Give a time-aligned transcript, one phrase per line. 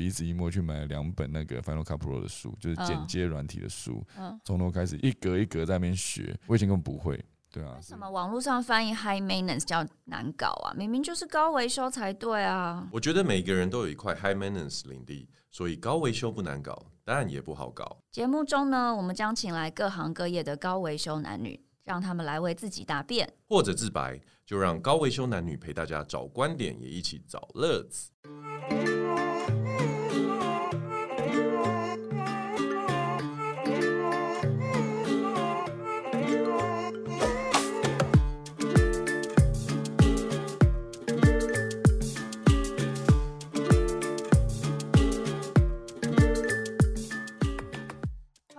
[0.00, 4.02] 鼻子一摸去买了两本那个 Final Cut Pro 的书，就是剪接软体的书，
[4.42, 7.22] 从头开始一格一格在那边学，我以前根本不会。
[7.52, 10.72] 对啊，为什么网络上翻译 high maintenance 叫难搞啊？
[10.74, 12.88] 明明就是高维修才对啊！
[12.90, 17.98] 我觉得每个人都有一块 high maintenance 领地，所以高维修不难搞，当然也不好搞。
[18.10, 28.10] 节目中呢，我们将请来各行各业的高维修男女，让他们来为自己答辩或者自白，就让高维修男女陪大家找观点，也一起找乐子。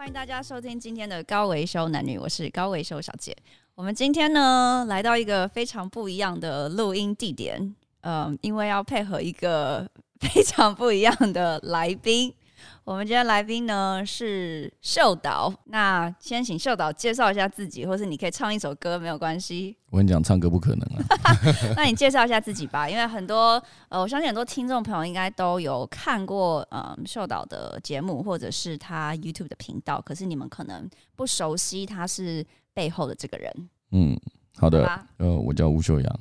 [0.02, 3.38] 欢迎大家收听今天的高维修男女，我是高维修小姐。
[3.76, 9.88] 我们今天呢，来到一个非常不一样的录音地点，嗯，因为要配合一个
[10.20, 12.34] 非常不一样的来宾。
[12.84, 19.78] 我们今天来宾呢是秀导，那先请秀导介绍一下自己，或是你可以唱一首歌，没有关系。
[19.90, 21.04] 我跟你讲，唱歌不可能啊。
[21.76, 33.70] 那你介绍一下自己吧，因为很多呃，我相信很多听众朋友应该都有看过嗯秀导的节目，或者是他 YouTube 的频道，可是你们可能不熟悉他是背后的这个人。
[33.92, 34.20] 嗯。
[34.58, 34.86] 好的，
[35.18, 36.20] 呃，我叫吴秀阳，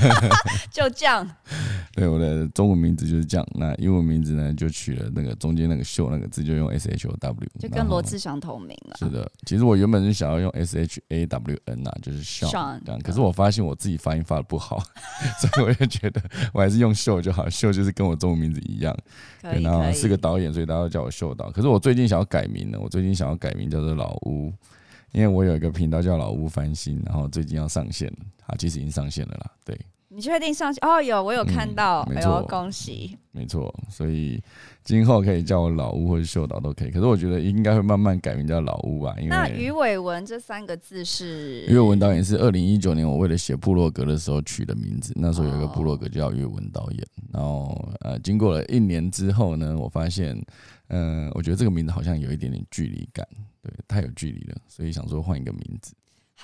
[0.70, 1.28] 就这样。
[1.94, 3.46] 对，我的中文名字就是这样。
[3.54, 8.96] 那英文名字呢，就取了那个中间那个秀那个字，就用 S H O W，就跟罗志祥同名了。
[8.98, 13.00] 是的，其实我原本是想要用 S H A W N 啊，就是 Sean 这样。
[13.00, 14.82] 可是我发现我自己发音发的不好，
[15.38, 16.20] 所以我就觉得
[16.52, 17.48] 我还是用秀就好。
[17.48, 18.96] 秀就是跟我中文名字一样。
[19.40, 21.50] 对，然后是个导演，所以大家都叫我秀导。
[21.52, 24.52] 可是我最近想要改名了，我最近想要改名叫做老屋。
[25.12, 28.12] 因为我有一个频道叫老屋翻新，然后最近要上线，
[28.46, 29.52] 啊，其实已经上线了啦。
[29.64, 29.78] 对，
[30.14, 30.78] 你确定上去？
[30.82, 33.74] 哦，有，我有看到，嗯、没错、哎，恭喜，没错。
[33.90, 34.40] 所以
[34.84, 36.90] 今后可以叫我老吴或者秀导都可以。
[36.90, 39.12] 可是我觉得应该会慢慢改名叫老吴吧。
[39.18, 45.12] 因为那鱼尾纹这三个字是鱼尾纹导演是二零一九年我为了写部落格的时候取的名字。
[45.16, 50.40] 那时候有一个部落格叫鱼尾纹导演，然后呃，经过了一年之后呢，我发现，
[50.88, 53.26] 嗯、呃，我觉得这个名字好像有一点点距离感。
[53.60, 55.92] 对，太有距离了，所以想说换一个名字。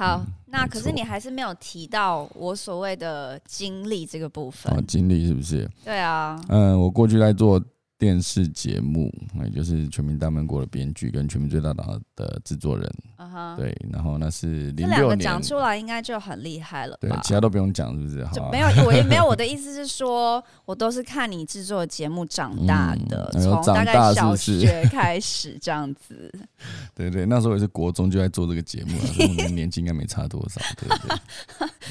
[0.00, 4.72] 好，嗯、那可是你还是没有提到我所谓的经历这个部分。
[4.72, 5.70] 哦，经历是不是？
[5.84, 6.40] 对啊。
[6.48, 7.62] 嗯，我过去在做。
[8.00, 9.12] 电视节目，
[9.44, 13.56] 也就是《全民大闷锅》的编剧跟《全民最大党》的制作人，uh -huh.
[13.56, 17.08] 对，然后那是零六年讲出来应该就很厉害了吧？
[17.08, 18.24] 对，其他都不用讲，是不是？
[18.24, 19.26] 好，没有，我也没有。
[19.26, 26.32] 我的意思是说，我都是看你制作的节目长大的，从、嗯、大概小学开始这样子。
[26.96, 31.18] 对，对对，那时候也是国中就在做这个节目了，所以我们年纪应该没差多少，对不对？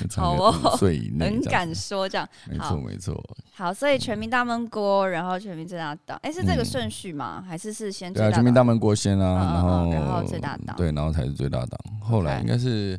[0.18, 3.24] 好哦，岁以内很敢说这样，没错没错。
[3.59, 7.44] 好，所以《全民大闷锅》，然后《全民最大党》，哎，是这个顺序吗？
[7.46, 8.14] 还是是先？
[8.14, 11.78] 对啊，《全民大闷锅》先啊，然后然后最大党，对，然后才是最大党。
[12.02, 12.98] 后来应该是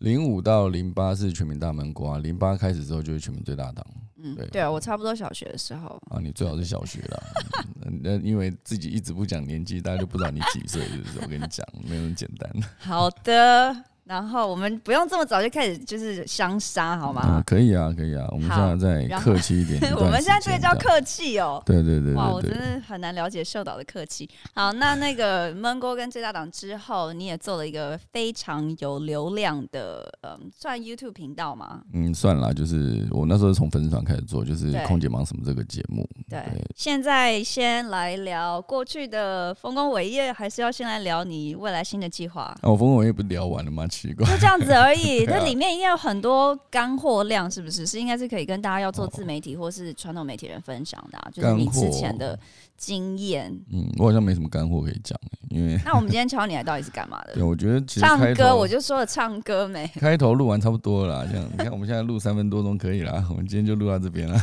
[0.00, 3.76] 零五到零八是《全民大闷锅》，零八开始之后就是《全民最大党》。
[4.22, 5.98] 嗯，对啊，我差不多小学的时候。
[6.10, 7.22] 啊，你最好是小学啦，
[8.02, 11.18] 那因为自己一直不讲年纪，大家就不知道你几岁，是不是？
[11.22, 12.50] 我跟你讲，没有那么简单。
[12.78, 13.74] 好的。
[14.04, 17.22] 然后我们不用这么早就开始就是相杀，好吗？
[17.22, 18.26] 啊，可以啊，可以啊。
[18.32, 19.80] 我们现在再客气一点。
[19.96, 21.62] 我们现在这个叫客气哦。
[21.64, 24.28] 对对对，哇，我真的很难了解秀导的客气。
[24.54, 31.80] 好，那那个闷锅跟最大党之后，你也做了一个非常有流量的，嗯，算 YouTube 频道吗？
[31.94, 36.40] 嗯，算了，就是我那时候从粉丝团开始做，就是空姐忙什么这个节目对。
[36.40, 36.62] 对。
[36.76, 42.42] 现在先来聊过去的丰功伟业，还是要先来聊你未来新的计划？
[42.60, 43.86] 啊，我丰功伟业不聊完了吗？
[43.94, 45.24] 奇怪，就这样子而已。
[45.26, 47.86] 这里面应该有很多干货量，是不是？
[47.86, 52.38] 是应该是可以跟大家要做自媒体或是传统媒体人分享的，啊，就是你之前的
[52.76, 53.52] 经验。
[53.72, 55.18] 嗯，我好像没什么干货可以讲，
[55.50, 57.34] 因为那我们今天 敲你来到底是干嘛的？
[57.34, 59.86] 对，我觉得其实唱歌，我就说了唱歌没。
[60.00, 64.38] 开头录完差不多了啦，这样你看我们现在录三分多钟可以了，我们今天就录到这边了，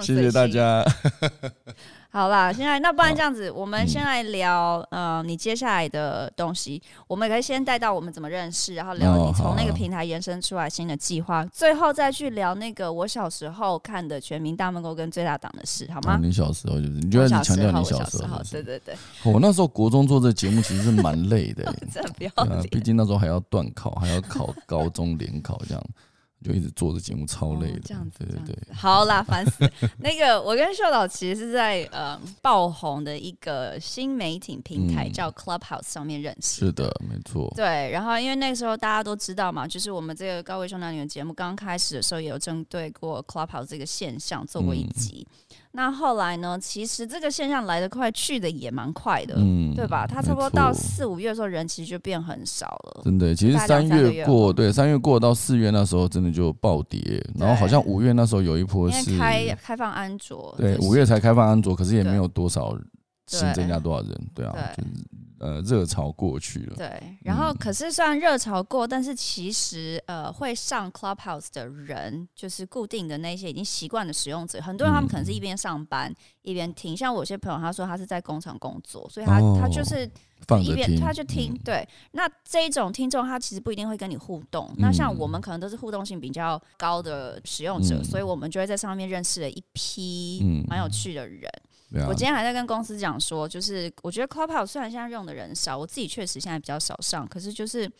[0.00, 0.84] 谢谢大家。
[2.12, 16.18] 好啦，现在那不然这样子，我们先来聊，嗯、呃，你接下来的东西，我们可以先带到我们怎么认识，然后聊你从那个平台延伸出来新的计划，最后再去聊那个我小时候看的《全民大闷锅》跟最大党的事，好吗？
[16.20, 18.94] 你小时候就是，你就要强调你小时候，对对对。
[19.22, 25.84] 我那时候国中做这个节目其实是蛮累的， 真的不要 脸，毕竟那时候还要段考，还要考高中联考这样。
[26.42, 27.78] 就一直做着节目，超累的。
[27.78, 28.74] 哦、这样子，对对对。
[28.74, 29.70] 好啦，烦死。
[29.98, 36.66] 那个，我跟秀导其实是在呃爆红的一个新媒体平台、嗯、叫 Clubhouse 上面认识。
[36.66, 37.52] 是的，没错。
[37.54, 45.26] 对，然后因为那个时候大家都知道嘛，就是我们这个高维修男女的节目刚开始的时候，也有针对过 Clubhouse 这个现象做过一集。
[45.30, 46.58] 嗯那后来呢？
[46.60, 50.04] 其实这个现象来得快，去的也蛮快的，嗯，对吧？
[50.04, 53.02] 它差不多到四五月的时候，人其实就变很少了。
[53.04, 57.24] 真的，其实三月过，对，三月过到四月那时候，真的就暴跌。
[57.38, 62.76] 然后好像五月那时候有一波是开开放安卓，对，五月才开放安卓，可是也没有多少
[63.26, 64.88] 新增加多少人，对啊，就是。
[65.40, 66.76] 呃，热潮过去了。
[66.76, 76.94] 对，然后可是虽然热潮过，嗯、但是其实呃，会上 Clubhouse 的人，就是固定的那些已经习惯的使用者，很多人他们可能是一边上班、嗯、一边听。
[76.94, 80.04] 像我有些朋友，他说他是在工厂工作，所以他、哦、他就是
[80.62, 81.54] 一边他就听。
[81.54, 84.66] 嗯、对，那这一种听众他其实不一定会跟你互动。
[84.72, 91.50] 嗯、那像我们可能都是互动性比较高的使用者，嗯、所以我们就会在上面认识了一批蛮有趣的人。
[92.08, 97.90] 我今天还在跟公司讲说，就是我觉得 Clubhouse 虽然现在用的人少，我自己确实现在比较少上，可是就是，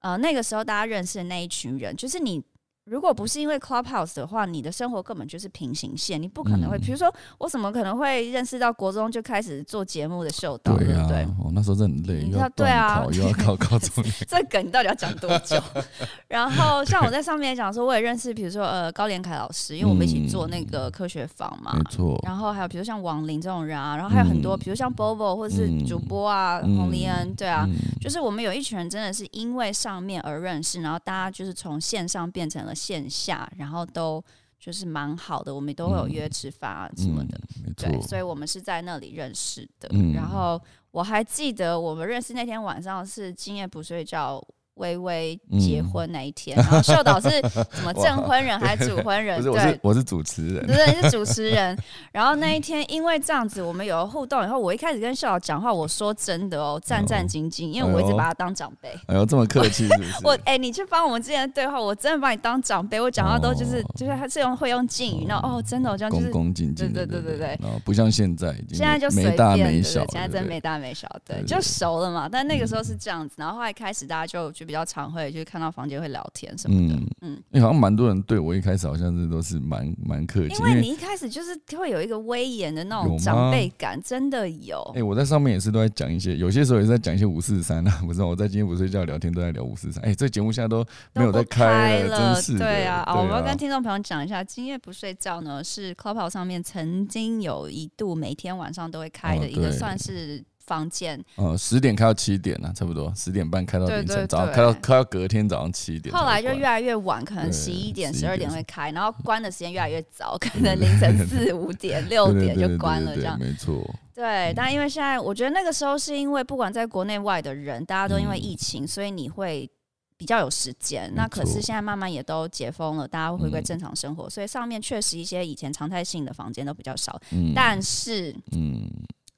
[0.00, 2.42] 呃，那个时候大家认识的那一群人，就是你。
[2.88, 6.78] 如果不是因为 Clubhouse 的话，你的生活根本就是平行线，你不可能会。
[6.78, 10.76] 比如说，我怎么可能会认识到国中就开始做节目的秀导？
[10.76, 14.02] 对啊，对，哦，那时候真的很累，要对啊，又要考高中。
[14.26, 15.62] 这梗你到底要讲多久？
[16.28, 22.18] 然后像我在上面讲说，我也认识，比如说呃高连凯老师，因为我们一起做那个科学坊嘛，没错。
[22.24, 27.66] 然后还有比如像王林这种人啊，然后还有很多，比如像 Bobo 或者是主播啊，洪丽恩，对啊，
[28.00, 32.74] 就是我们有一群人真的是因为上面而认识，然后大家就是从线上变成了。
[32.78, 34.24] 线下，然后都
[34.60, 39.88] 就是蛮好的，我们都会有约吃饭啊什么的，嗯嗯、对，所以我们是在那里认识的。
[39.92, 40.60] 嗯、然后
[40.92, 44.42] 我还记得我们认识那天晚上是今夜不睡觉。
[44.78, 49.40] 微微结婚那一天，然后秀导是什么 证婚人还是主婚人？
[49.42, 51.76] 对，我是我是主持人，对，你是主持人。
[52.12, 58.88] 然后那一天，因为这样子，我们有了互动以后，我一开始跟秀导讲话，我说真的哦，战战兢兢，因为我一直把他当长辈。
[59.06, 60.12] 哎呦，这么客气是不是？
[60.24, 72.28] 我哎，你去帮我们之前的对话，我真的把你当长辈，我讲话都就是就是他是用会用敬语，然后哦，真的，我这样就是恭恭敬敬，对对对对对，不像现在，现在就没大没小，现在真没大没小，对，就熟了嘛。
[72.30, 75.48] 但那个时候是这样子，然后后来开始大家就就比较常会就是。
[75.48, 84.78] 看到房间会聊天什么的，嗯嗯，因为好像蛮多人对我一开始好像是都是蛮蛮客气，因为你一开始就是会有一个威严的那种长辈感，真的有。
[84.94, 90.04] 哎，我在上面也是都在讲一些，有些时候也是在讲一些五四三啊，不是我在今天不睡觉聊天都在聊五四三。
[90.04, 90.84] 哎，这节目现在都
[91.14, 93.02] 没有在开了，真是对啊。
[93.16, 100.44] 我们要跟听众朋友讲一下，今夜不睡觉呢是 Clubhouse 上面曾经有一度每天晚上都会开的一个算是。
[100.68, 106.14] 房间，呃，十点开到七点呢，差不多十点半开到凌晨，早上开到开到隔天早上七点。
[106.14, 113.38] 后来就越来越晚，可能十一点、十二点会开，然后关的时间越来越早， 可能凌晨四五点、六点就关了，这样。
[113.38, 113.82] 没错。
[114.14, 119.70] 对，但因为现在，我觉得那个时候是因为不管在国内外的人，大家都因为疫情，所以你会
[120.16, 121.10] 比较有时间。
[121.14, 127.18] 那可是现在慢慢也都解封了，大家会回归正常生活，所以上面确实一些以前常态性的房间都比较少。
[127.54, 128.90] 但是，嗯。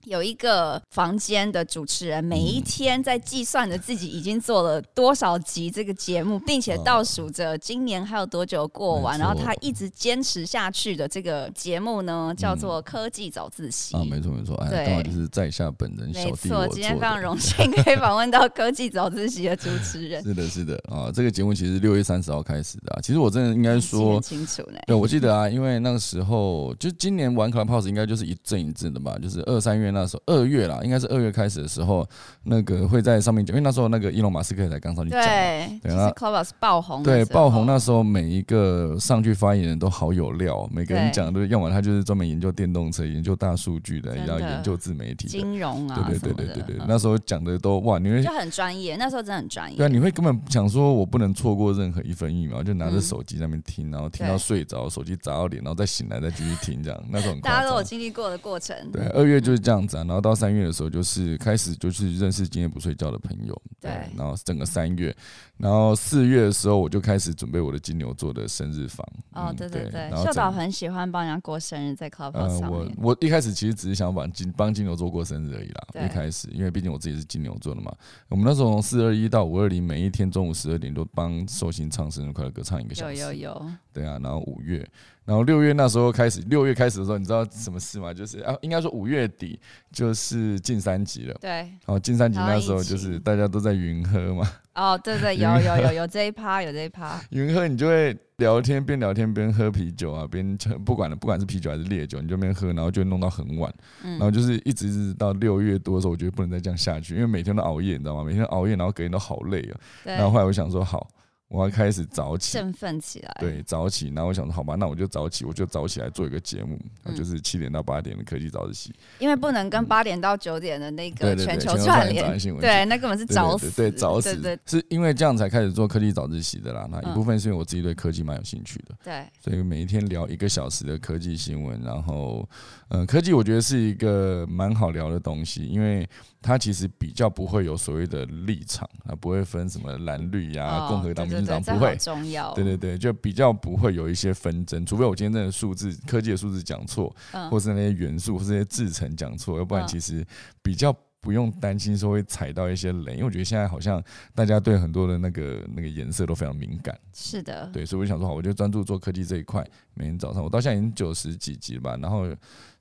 [0.07, 20.23] 有一个房间的主持人，每一天在计算着自己已经做了多少集这个节目，并且倒数着今年还有多久过完，然后他一直坚持下去的这个节目呢，叫做《科技早自习》啊，没错没错，哎，刚好就是在下本人，没错，今天非常荣幸可以访问到《科技早自习》的主持人。
[20.25, 24.79] 是的，是的啊，这个节目其实六月三十号开始的，其实我真的应该说很清楚呢。
[24.87, 29.90] 对，我记得啊，因为那个时候就今年玩 Clubhouse 应该就是一阵一阵的吧，就是二三月。
[29.91, 32.07] 那时候二月啦，应该是二月开始的时候，
[32.45, 60.61] 那个会在上面讲，因为那时候那个伊隆马斯克才刚上去讲，对，对啊，Clubhouse 爆红，对，爆红那时候每一个上去发言人都好有料，每个人讲的都用完，他就是专门研究电动车、研究大数据的，然后研究自媒体、金融啊，对对对对对对，那时候讲的都哇，你会就很专业，那时候真的很专业，对啊，你会根本想说我不能错过任何一分一秒，就拿着手机在那边听，然后听到睡着，手机砸到脸，然后再醒来再继续听，这样那种大家都有经历过的过程，对，二月就是这样子啊，然后到三月。
[60.61, 65.17] 的时候就是开始就是认识今天不睡觉的朋友，对，然后整个三月，
[65.57, 69.07] 然后四月的时候我就开始准备我的金牛座的生日房。
[69.33, 72.95] 哦，对对对，秀导很喜欢帮人家过生日，在 Clubhouse 上面。
[72.99, 76.07] 我我一开始其实只是想帮金帮金牛座过生日而已啦。
[76.07, 77.91] 一开始，因为毕竟我自己是金牛座的嘛。
[78.29, 83.17] 我们那时候从四二一到五二零，每一天中午十二点都帮寿星唱生日快乐歌，唱一个小时。
[83.17, 83.67] 有有有。
[83.93, 84.87] 对啊，然后五月。
[85.31, 88.13] 然后六月那时候开始，六月开始的时候，你知道什么事吗？
[88.13, 89.61] 就是啊，应该说五月底
[89.93, 91.37] 就是进三级了。
[91.41, 91.51] 对。
[91.51, 94.51] 然后进三级那时候就是大家都在云喝嘛。
[94.75, 97.21] 哦，对对， 有有有有这一趴，有这一趴。
[97.31, 103.73] 云喝，你就会聊天，边聊天边喝啤酒啊，边不管了，不管是啤酒还是烈酒，你就边喝，然后就弄到很晚。
[104.03, 104.11] 嗯。
[104.19, 108.25] 然后就是一直一直到六月多的时候，我觉得不能再这样下去，因为每天都熬夜，你知道吗？
[108.25, 109.79] 每天都熬夜，然后隔天都好累啊。
[110.03, 110.15] 对。
[110.15, 111.09] 然后后来我想说，好。
[111.51, 113.37] 我要开始早起，振奋起来。
[113.41, 114.07] 对，早起。
[114.15, 118.95] 然后我想说，好吧，那我就早起，我就早起来做一个节目，嗯、就是七点到八点的科技早自习。
[119.19, 123.69] 因为不能跟八点到九点的那个全球串联，对，对，对，那根本是早死。
[123.75, 124.37] 对，早死。
[124.37, 126.87] 对是因为这样才开始做科技早自习的啦。
[126.89, 128.95] 那一部分是因为我自己对科技蛮有兴趣的。
[129.03, 129.27] 对。
[129.41, 132.49] 所以每一天聊一个小时的科技新闻，然后，
[132.91, 136.09] 嗯、呃，科技我觉得是一个蛮好聊的东西，因为。
[136.43, 141.95] 它其实比较不会有所谓的立场，啊，不会分什么蓝绿呀、啊、共和党、民主党，不会。
[141.97, 142.55] 重要。
[142.55, 150.25] 对对对，就比较不会有一些纷争，除非我今天真的数字、科技的数字讲错，嗯、或是那些元素或是那些制成讲错，要不然其实
[150.63, 154.03] 比较不用担心说会踩到一些雷，因为我觉得现在好像
[154.35, 156.99] 大家对很多的那个那个颜色都非常敏感。
[157.13, 157.69] 是的。
[157.71, 159.63] 对，所以我就想说，好，我就专注做科技这一块。
[159.93, 162.27] 每天早上，我到现在已经九十几集了吧，然后。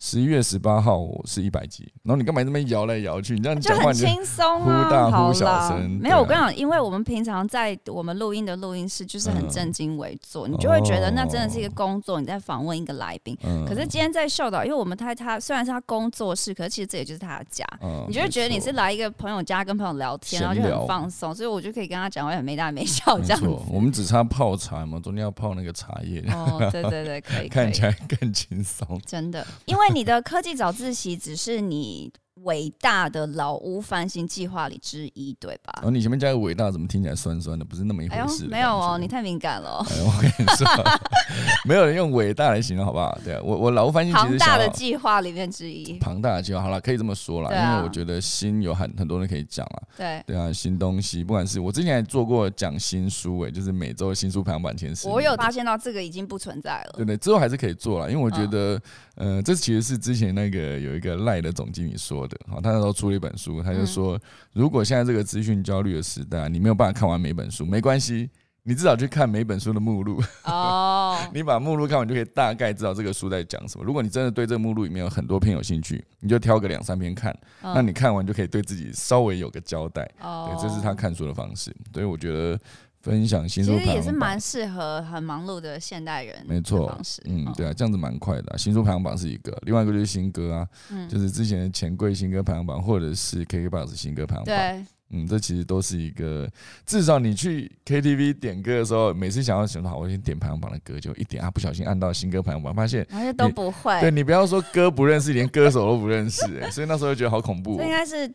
[0.02, 3.34] 十一月十八号我是一百集，然后你干嘛这么摇来摇去？
[3.34, 6.00] 你这样就很轻松啊，忽大忽小声。
[6.02, 13.38] 没有，我跟你讲，因为我们平常在我们录音的录音室就是很正襟危坐，你就会觉得那真的是一个工作，你在访问一个来宾。
[13.68, 17.66] 可是今天在秀岛，因为我们他他虽然是他工作室，可是其实这也就是他的家，
[18.08, 23.48] 你就会觉得你是来一个朋友家跟朋友聊天，然后就很放松，所以我就可以跟他讲话很没大没小这样子。
[23.70, 26.24] 我们只差泡茶嘛，中间要泡那个茶叶。
[26.32, 28.98] 哦，对对对，可以， 看起来更轻松。
[29.06, 32.12] 真的，因为你的科技早自习只是你
[32.44, 35.82] 伟大的老屋翻新计划里之一，对吧？
[35.84, 37.66] 哦，你前面加个伟大，怎么听起来酸酸的？
[37.66, 38.46] 不是那么一回事。
[38.48, 39.86] 没有哦，你太敏感了。
[39.90, 40.68] 哎，我跟你说，
[41.66, 43.18] 没有人用伟大来形容，好不好？
[43.24, 45.98] 对啊，我我老屋翻新其实庞大的计划里面之一。
[46.00, 49.82] 庞大的计划，好了，可以这么说了，因为我觉得新有很很多人可以讲啊。
[49.98, 55.08] 对对啊，新东西，不管是我之前还做过讲新书，哎，就是每周新书排行榜前十。
[55.08, 56.94] 我有发现到这个已经不存在了。
[56.96, 58.82] 对对，之后还是可以做了，因为我觉得，
[59.16, 63.20] 呃，这其实是之前那个有一个赖的总经理说的，好，他那时候出了。
[63.20, 64.18] 一本书，他就说，
[64.54, 68.30] 如果现在这个资讯焦虑的时代，你没有办法看完每本书，没关系，
[68.64, 70.24] 你至少去看每本书的目录。
[70.46, 73.84] 哦， 你把目录看完，就可以大概知道这个书在讲什么。
[73.84, 80.10] 如果你真的对这个目录里面有很多篇有兴趣，你就挑个两三篇看，那你看完就可以对自己稍微有个交代。
[80.22, 81.76] 哦，对，这是他看书的方式。
[81.94, 82.58] 所以我觉得。
[83.02, 86.94] 分享新书排行榜其实也是蛮适合很忙碌的现代人，没错，
[87.26, 88.58] 嗯，对啊，这样子蛮快的啊。
[88.58, 96.46] 新书排行榜是一个，另外一个就是新歌啊，嗯，就是之前的钱柜新歌排行榜，或者是 KKBOX 新歌排行榜，对，嗯，这其实都是一个，
[96.86, 107.78] 至少你去 KTV 点歌的时候，每次想要想到好，我先点排行榜的歌，就一点啊，不小心按到新歌排行榜，发现而且都不会，对，你不要说歌不认识，连歌手都不认识，欸，所以那时候就觉得好恐怖。
[107.78, 108.30] 这应该是。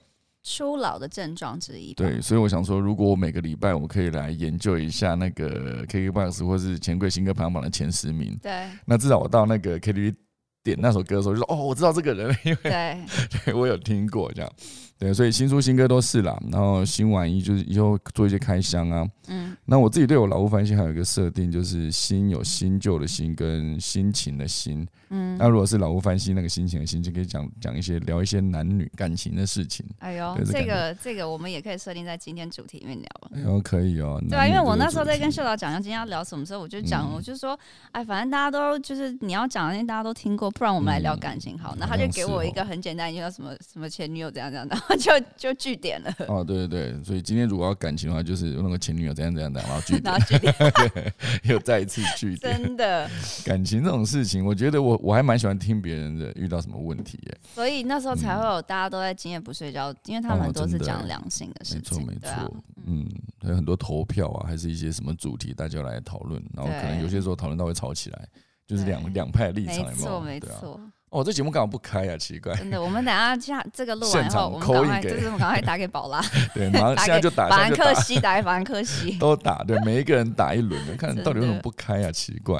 [0.44, 1.94] 初老的症状之一。
[1.94, 10.14] 对，所以我想说，如果我每个礼拜我可以来研究一下那个 KKBOX 或是钱柜新歌排行榜的前十名，对，那至少我到那个 KTV
[10.62, 12.98] 点那首歌的时候，就说哦，我知道这个人，因为对，
[13.44, 14.52] 对我有听过这样。
[14.96, 19.06] 对，所以新书新歌都是啦，然后新玩意就是以后做一些开箱啊。
[19.26, 24.86] 嗯，那我自己对我老屋翻新还有一个设定，就是新有新旧的新跟心情的新。
[25.14, 29.84] 嗯，那如果是老屋翻新那个心情的心，情可以讲讲一些聊一些男女感情的事情。
[29.98, 33.08] 哎呦，这个这个我们也可以设定在今天主题里面聊。
[33.34, 34.22] 哎呦，可以哦。
[34.28, 37.58] 对啊，因为我那时候在跟秀导讲要今天要聊什么时候，我就讲，嗯、我就说，
[37.92, 41.74] 哎，反正大家都就是你要讲的，大家都听过，不然我们来聊感情好。
[41.78, 45.54] 那、嗯、他就给我一个很简单，就叫什么什么前女友怎样怎样，然后就就。
[45.64, 53.08] 据点了哦，对对对，所以今天如果要感情的话，就是那个前女友怎样怎样的，然后据点，然后据又再一次据点，真的
[53.44, 62.56] 感情这种事情，我觉得我我还蛮喜欢听别人的遇到什么问题耶，所以那时候才会有大家都在今夜不睡觉，嗯、因为他们很多是讲良性的事情，没错没错，
[62.86, 63.06] 嗯，
[63.42, 68.28] 还有很多投票啊，还是一些什么主题，大家来讨论，然后可能有些时候讨论到会吵起来，
[68.66, 70.80] 就是两两派立场，没错没错。
[71.10, 72.16] 哦，这节目干嘛不开啊？
[72.16, 72.54] 奇怪。
[72.56, 76.20] 真的，我们等下下这个录完后， 我们赶快就是赶快打给宝拉。
[76.52, 77.48] 对，马上现在就打。
[77.48, 79.16] 法兰克西打给法兰克西。
[79.20, 82.10] 都打，对，每一个人打一轮，看到底为什么不开啊？
[82.10, 82.58] 奇怪。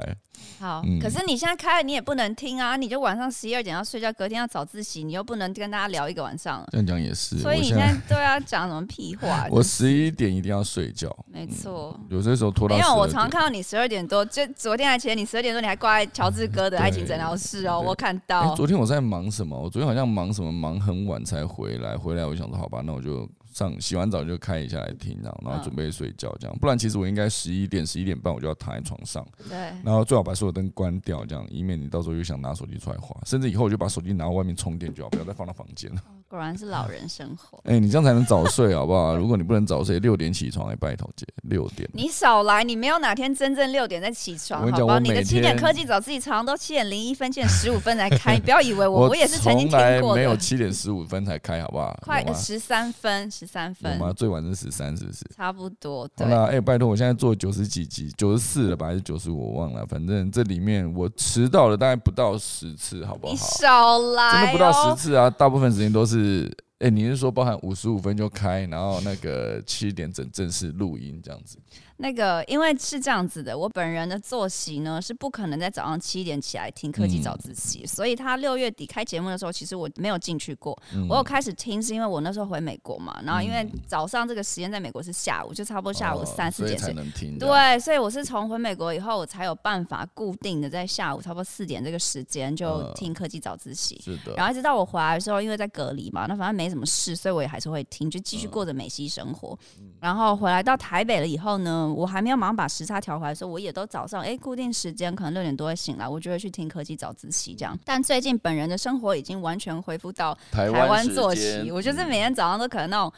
[0.58, 2.76] 好，可是你现在开了，你也不能听啊！
[2.76, 6.64] 你就晚上十一二点要睡觉，隔天要早自习，你又不能跟大家聊一个晚上。
[6.70, 9.46] 这样讲也是，所以你现在都要讲什么屁话？
[9.52, 11.98] 我十一点一定要睡觉，没错。
[12.08, 12.76] 有些时候拖到。
[12.76, 18.54] 没有，我常常看到你十二点多，就昨天还前你十二点多你还挂在乔治哥的爱情诊疗室哦，我看到。
[18.54, 19.58] 昨天我在忙什么？
[19.58, 21.96] 我昨天好像忙什么，忙很晚才回来。
[21.96, 23.28] 回来我想说，好吧，那我就。
[23.54, 36.02] 上洗完澡就开一下来听，然后然后准备睡觉这样，不然其实我应该十一点十一点半我就要躺在床上，对，然后最好把所有灯关掉，这样以免你到时候又想拿手机出来滑，甚至以后我就把手机拿到外面充电就好，不要再放到房间了。
[36.26, 37.58] 果然是老人生活。
[37.70, 39.16] 哎、欸，你这样才能早睡，好不好？
[39.16, 41.88] 如果你不能早睡，六点起床，哎，拜托姐，六点。
[41.92, 44.99] 你少来，你没有哪天真正六点再起床，好不好？
[44.99, 50.16] 你的七点科技早自习常常都七点零一分、七点十五分才开， 你不要以为我我也是曾经听过的。
[50.16, 51.96] 没有七点十五分才开，好不好？
[52.02, 53.98] 快十三分，十三分。
[53.98, 54.12] 吗？
[54.12, 55.24] 最晚是十三，是不是？
[55.36, 56.08] 差不多。
[56.16, 58.86] 好了，哎、欸，拜托，我现在做九十几集，九十四了吧？
[58.86, 59.52] 还是九十五？
[59.52, 59.86] 我忘了。
[59.86, 63.32] 反正这里面我迟到了大概不到十次，好不好？
[63.32, 65.28] 你少来、哦，真的不到十次啊！
[65.28, 66.50] 大部分时间都是。
[66.80, 71.56] 哎、欸，你是说包含五十五分就开，然后那个七点整正式录音这样子？
[71.96, 81.06] 那个，因为是这样子的，我本人的作息呢是不可能在早上七点起来听科技早自习，嗯，所以他六月底开节目的时候，其实我没有进去过，嗯。
[81.08, 87.38] 我有开始听是因为我那时候回美国嘛，然后因为早上这个时间在美国是下午，就差不多下午三四点，哦，才能听。
[87.38, 94.16] 对，所以我是从回美国以后，我才有办法固定的在下午差不多四点这个时间就听科技早自习，呃。
[94.16, 94.34] 是的。
[94.36, 99.84] 然后一直到我回来的时候，因为在隔离嘛，那反正没什么事，所以我也还是会听，就继续过着美西生活，呃。
[100.00, 107.78] 然后回来到台北了以后呢，我还没有马上把把时差调回来的时候，我也都早上哎、欸，固定时间可能六点多会醒来，我就会去听科技早自习这样。
[107.84, 113.12] 但最近本人的生活已经完全恢复到台湾作息，我就是每天早上都可能那种。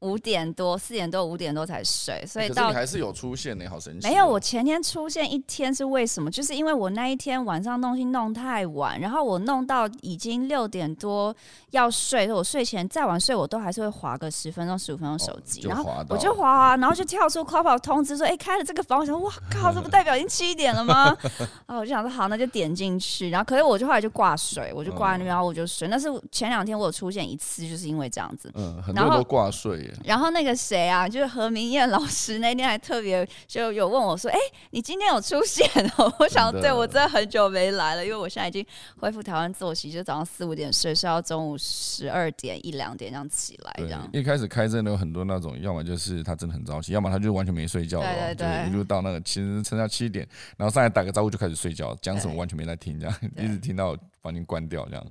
[0.00, 4.10] 五点多、四点多、五点多才睡，所以到、欸、你还是有出现呢、欸，好神奇、喔。
[4.10, 6.30] 没有，我前天出现一天是为什么？
[6.30, 11.34] 就是因为我那一天晚上东西弄太晚，然后我弄到已经六点多
[11.70, 21.16] 要睡，我睡前再晚睡，我都还是会划个十分钟、十五分钟手机、哦，然后我就滑滑，然后就跳出 Clubhouse 通知说：“哎、欸，开了这个房。”我想，哇靠，这不代表已经七点了吗？
[21.66, 23.30] 然 后我就想说，好，那就点进去。
[23.30, 25.88] 然后可是我就后来就挂水，我就挂那边，然后我就睡。
[25.88, 28.48] 那是前两天我有出现一次，就是因为这样子。
[28.54, 29.87] 嗯，很多人都挂睡。
[30.04, 35.66] 然后那个谁啊，就是何明艳老师那天还特别就有问我说：“哎、欸，你今天有出现
[35.96, 38.64] 哦？” 我想，对我真的很久没来了，因为我现在已经
[38.98, 43.74] 恢复台湾作息，就早上四五点睡，睡到中午十二点一两点这样起来。
[43.78, 50.26] 这样一开始开真的有很多那种，要么就是他真的很早起，要么他就完全没睡觉，对对对，一路到那个其实撑到七点，
[50.56, 55.06] 然后上来打个招呼就开始睡觉，讲什么完全没在听，这样一直听到房间关掉这样。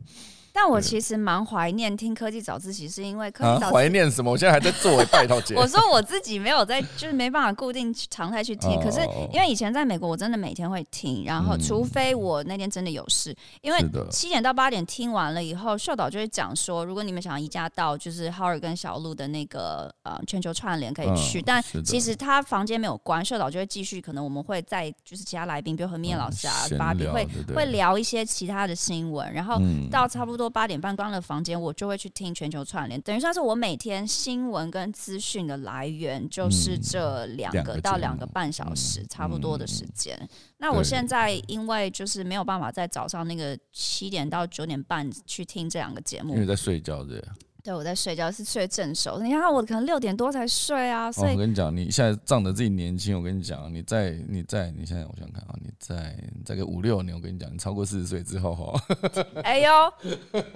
[0.60, 4.32] 但我其实蛮怀念听科技早自习，是因为科技早怀、啊、念什么？
[4.32, 5.54] 我现在还在作为 拜托姐。
[5.54, 8.82] 我说我自己没有在，就是没办法固定常态去听。
[8.82, 30.47] 可是因为以前在美国，我真的每天会听，然后除非我那天真的有事，因为七点到八点听完了以后，秀导就会讲说，如果你们想要移驾到就是 Howard 跟小鹿的那个呃全球串联可以去，但其实他房间没有关，秀导就会继续，可能我们会在就是其他来宾，比如何明谚老师啊、芭比会会聊一些其他的新闻，然后到差不多。
[30.50, 40.18] 八点半关了房间，我就会去听全球串联，等于算是我每天新闻跟资讯的来源，就是这两个到两个半小时差不多的时间。
[40.58, 47.24] 那我现在因为就是没有办法在早上那个七点到九点半去听这两个节目，因为在睡觉的。
[47.64, 49.20] 对，我在睡觉，是睡正熟。
[49.20, 51.12] 你看，我可能六点多才睡啊。
[51.12, 58.82] 所以、哦、我跟你讲，你现在仗着自己年轻，我跟你讲，你在你在你现在，我想看啊，你在再个五六年，我跟你讲，你超过四十岁之后哈。
[59.44, 59.72] 哎呦，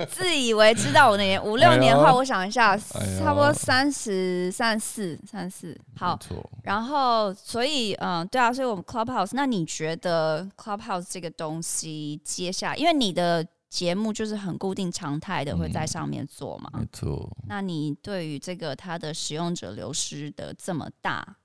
[0.09, 5.77] 自以为知道我那年五六年后，我想一下，哎、差不多三十三四三四。
[5.97, 6.17] 好，
[6.63, 13.45] 然后所以嗯，对啊，所以我们 Clubhouse，那你觉得 Clubhouse 这个东西，接下来因为你的。
[13.71, 16.69] 节目就是很固定常态的会在上面做嘛？
[16.73, 17.27] 没错。
[17.47, 21.37] 那你对于这个它的使用者流失的这么大，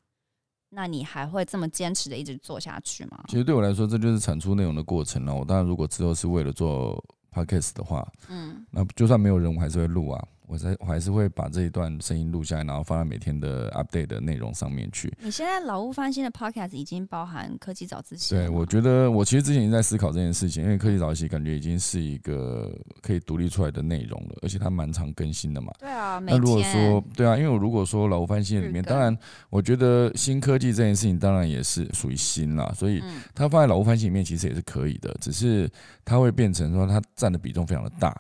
[0.71, 3.25] 那你还会这么坚持的一直做下去吗？
[3.29, 5.33] 其实对我来说，这就是产出内容的过程了。
[5.33, 10.29] 我当然，如果之后是为了做 podcast 的话，嗯，那就算没有人，我还是会录啊。
[10.47, 15.13] 我在我还是会把这一段声音录下来，然后放在每天的 update 的内容上面去。
[15.21, 18.35] 你现在老屋翻新的 podcast 已经包含科技早自习？
[18.35, 25.73] 对，我觉得我其实之前已经在思考这件事情，因为科技早自习感觉已经是一个可以独立出来的内容了，而且它蛮常更新的嘛。
[25.79, 29.17] 对啊，那如果说对啊，因为我如果说老屋翻新里面，当然
[29.51, 33.03] 我觉得新科技这件事情当然也是属于新啦，所以
[33.35, 35.69] 它放在老屋翻新里面其实也是可以的，只是
[36.05, 38.17] 它会变成说它占的比重非常的大。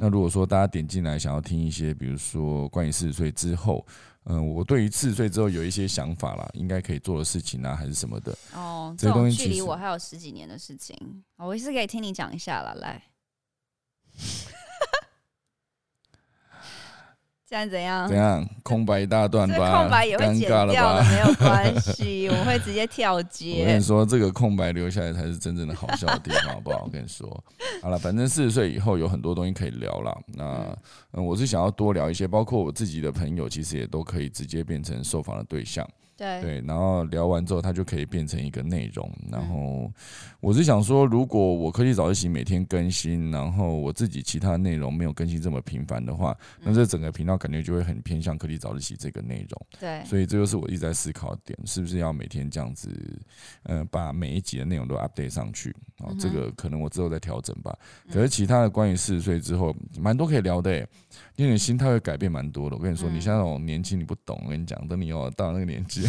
[0.00, 2.30] 那如果说大家点进来想要听一些，比如说。
[2.30, 3.84] 说关于四十岁之后，
[4.22, 8.32] 嗯，我对于四十岁之后有一些想法啦，应该可以做的事情啊，还是什么的。
[8.54, 10.96] 哦，这种距离我还有十几年的事情，
[11.38, 13.02] 我也是可以听你讲一下了，来。
[17.50, 18.06] 现在怎样？
[18.08, 18.48] 怎样？
[18.62, 19.80] 空白一大段吧。
[19.82, 23.62] 空白也会剪掉的，没有关系，我会直接跳接。
[23.62, 26.84] 我跟你说，这个空白留下来才是真正的好笑的地方，好不好？
[26.84, 27.28] 我跟你说，
[27.82, 30.16] 好了，反正四十岁以后有很多东西可以聊了。
[30.28, 30.64] 那
[31.14, 35.84] 嗯，我是想要多聊一些，包括我自己的朋友，其实也都可以直接变成受访的对象。
[36.20, 39.10] 对对，然后聊完之后，它就可以变成一个内容。
[39.32, 39.90] 然后
[40.38, 49.66] 我是想说，如果我科技早自习每天更新，然后我自己其他内容没有更新这么频繁的话，那这整个频道感觉就会很偏向科技早自习这个内容。
[49.80, 52.90] 对，所以这就是我一直在思考的点，是不是要每天这样子，
[53.62, 55.74] 呃，把每一集的内容都 update 上去。
[56.00, 57.74] 哦，这个可能我之后再调整吧。
[58.10, 60.86] 可是其他的关于四十岁之后，蛮多可以聊的诶，
[61.36, 62.76] 因为你心态会改变蛮多的。
[62.76, 64.40] 我跟你说，你像那种年轻，你不懂。
[64.44, 66.04] 我跟你讲，等你要到那个年纪。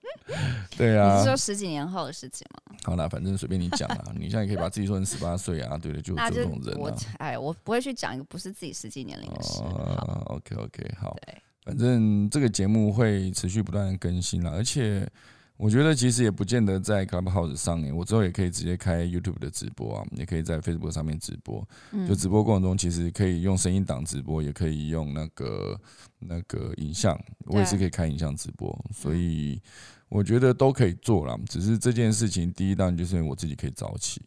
[0.76, 2.76] 对啊，你是说十几年后的事情吗？
[2.84, 4.04] 好啦，反正随便你讲啦。
[4.18, 6.96] 你现在可以把自己说成十八岁啊，对的，就这种人啊。
[7.18, 9.60] 哎，我不会去讲一个不是自己实际年龄的事。
[9.62, 11.16] 哦，OK OK，好。
[11.64, 15.08] 反正这个节目会持续不断更新了，而且。
[15.56, 21.66] 我觉得其实也不见得在 Clubhouse 上面，我之后也可以直接开 YouTube 的直播啊，也可以在 Facebook 上面直播。
[22.08, 25.80] 就直播过程中，其实可以用声音档直播，也可以用那个
[26.18, 29.60] 那个影像，我也是可以开影像直播，所以
[30.08, 31.38] 我觉得都可以做啦。
[31.48, 34.20] 只是这件事情，第一当然就是因为我自己可以早起，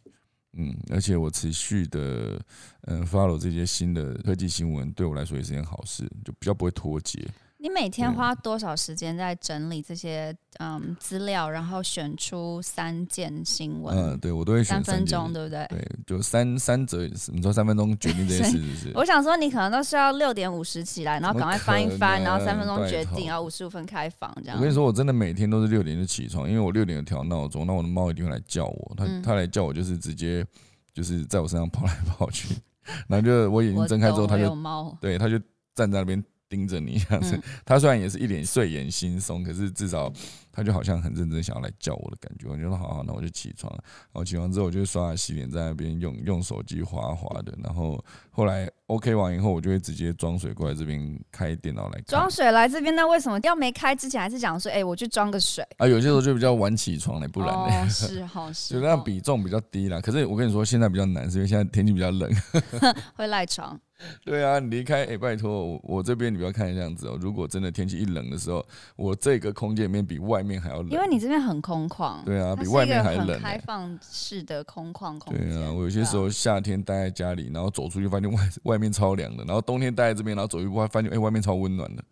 [0.54, 2.40] 嗯，而且我持续的
[2.86, 7.28] 嗯 follow 这些新的科技新闻，对我来说也是件好事，就比较不会脱节。
[7.60, 13.96] 你每天花多少时间在整理这些嗯资料，然后选出三件新闻？
[13.96, 15.66] 嗯，对我都会选三分钟，对不对？
[15.68, 16.98] 对，就三三则，
[17.32, 18.92] 你说三分钟决定这件事，是？
[18.94, 24.56] 我想说，你可能都是要六点五十起来，然后赶快翻一翻，然后三分钟决定，然后五十五分开房这样。
[24.56, 30.46] 我跟你说，我真的每天都是六点就起床，因为我六点有调闹钟，那我的猫一定会来叫我，它它来叫我就是直接
[30.94, 32.54] 就是在我身上跑来跑去，
[33.08, 34.56] 然后就我眼睛睁开之后，它就
[35.00, 35.36] 对它就
[35.74, 36.24] 站在那边。
[36.48, 40.12] 盯着你这样子，他虽然也是一脸睡眼惺忪，可是至少
[40.50, 42.48] 他就好像很认真想要来叫我的感觉。
[42.48, 43.82] 我觉得好好，那我就起床了。
[43.84, 47.54] 然后起床之后，我就刷牙洗脸，在那边用用手机滑滑的。
[47.62, 52.94] 然后后来 OK 完以后，我就会直接装水过来这边开电脑来装水来这边。
[52.94, 55.86] 那为什么要没开之前还是讲说，哎、欸，我去装个水啊？
[55.86, 57.84] 有些时候就比较晚起床嘞，不然呢？
[57.84, 60.00] 哦、是好 是，就那样比重比较低啦。
[60.00, 62.30] 可是我跟你说，现在比较难，是因为现在天气比较冷，
[63.14, 63.78] 会赖床。
[64.24, 67.18] 对啊，你离开哎、欸，拜托我，我这边你不要看这样子哦。
[67.20, 72.22] 如果真的天气一冷的时候，我这个空间里面比外面还要冷，因为你这边很空旷。
[72.24, 73.40] 对啊，比外面还冷。
[73.40, 75.48] 开放式的空旷空间。
[75.48, 82.04] 对啊，我有些时候夏天待在家里，然后走出去发现外外面超凉的，然后冬天待在这边，然后走一步发现哎、欸，外面超温暖的。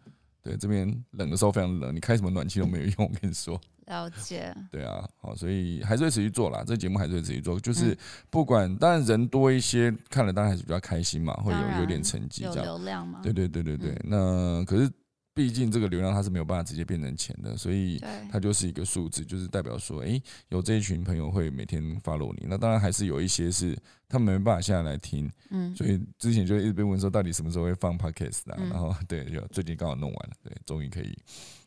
[0.42, 3.60] 对，这边冷的时候非常冷，你开什么暖气都没有用，我跟你说。
[3.86, 4.54] 了解。
[4.70, 6.62] 对啊，好，所以还是会持续做啦。
[6.66, 7.96] 这节目还是会持续做，就是
[8.30, 12.66] 不管，当然人多一些，看了当然还是比较开心嘛，会有有点成绩这样。
[12.66, 13.20] 有流量嘛？
[13.22, 13.90] 对对对对对。
[13.90, 14.90] 嗯、那可是。
[15.36, 20.18] 毕竟这个流量它是没有办法直接变成钱的，所以它就是一个数字，就是代表说，哎，
[20.48, 22.46] 有这一群朋友会每天 follow 你。
[22.48, 23.76] 那当然还是有一些是
[24.08, 28.56] 他们没办法现在来听，嗯，所以之前就一直被问说，到底什么时候会放 podcast 啊？
[28.70, 31.14] 然后对，就最近刚好弄完了，对，终于可以，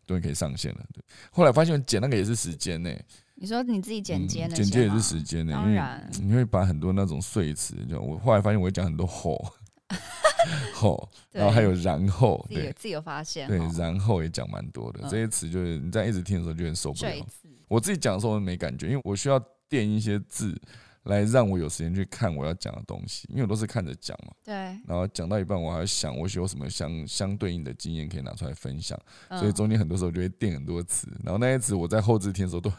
[0.10, 0.84] 终于可以上线了。
[0.92, 2.90] 对，后来发现剪那个也是时间呢。
[3.36, 4.56] 你说你自己剪接呢？
[4.56, 9.54] 剪接也是时间呢，当然，你会把很多那种碎词，就我后来发现我会讲很多吼。
[10.74, 15.02] 吼， 然后还有然后，对，自己有发现，对，然后也讲蛮多的。
[15.04, 17.26] 这些词就是你在一直听的时候就很受不了。
[17.68, 20.60] 我自己讲的时候没感觉，因为我需要垫一些字
[21.04, 24.34] 来让我有时间去看我要讲的东西，因为我都是看着讲嘛。
[24.44, 24.54] 对。
[24.54, 31.08] 然后讲到一半，我还要想我有什么相相对应的经验可以拿出来分享，所以中间很多时候就会垫很多词。
[31.24, 32.72] 然后那些词我在后置听的时候都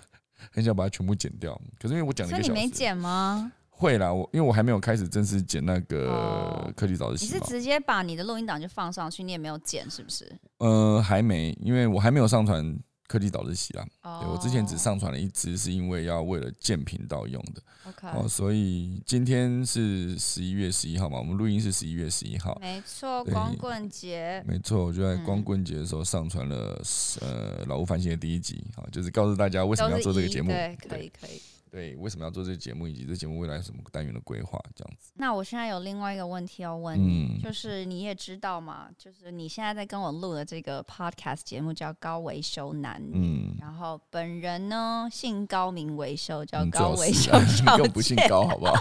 [0.52, 3.52] 很想把它全部剪掉，可是因为我讲了一个小时，所以你没剪吗？
[3.68, 7.24] 会啦，我因为我还没有开始正式剪那个科技早自习。
[7.24, 10.30] 你是直接把你的录音档就放上去，你也没有剪是不是？
[10.58, 12.78] 呃，还没，因为我还没有上传
[13.10, 13.84] 科技早自习啦。
[14.02, 17.60] 对，我之前只上传了一支，是因为要为了建频道用的。
[17.88, 22.56] OK，哦，所以今天是十一月十一号嘛，我们录音是十一月十一号。
[22.60, 24.40] 没错，光棍节。
[24.46, 26.80] 没错，我就在光棍节的时候上传了
[27.20, 30.52] 呃老吴翻新的第一集，啊，就是告诉大家为什么要做这个节目。
[30.52, 31.42] 对，可以可以。
[31.70, 35.12] 对，为什么要做这个节目，以及这节目未来什么单元的规划，这样子。
[35.14, 48.74] 那我现在有另外一个问题要问你，嗯、就是你也知道嘛，就是你现在在跟我录的这个 podcast 节目叫高维修男女，嗯、然后本人呢姓高名维修，叫高维修小姐，又不姓高，好不好？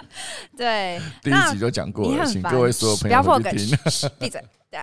[0.56, 3.76] 对， 第一集就讲过了，请各位所有朋友们听。
[4.18, 4.80] 闭嘴，对，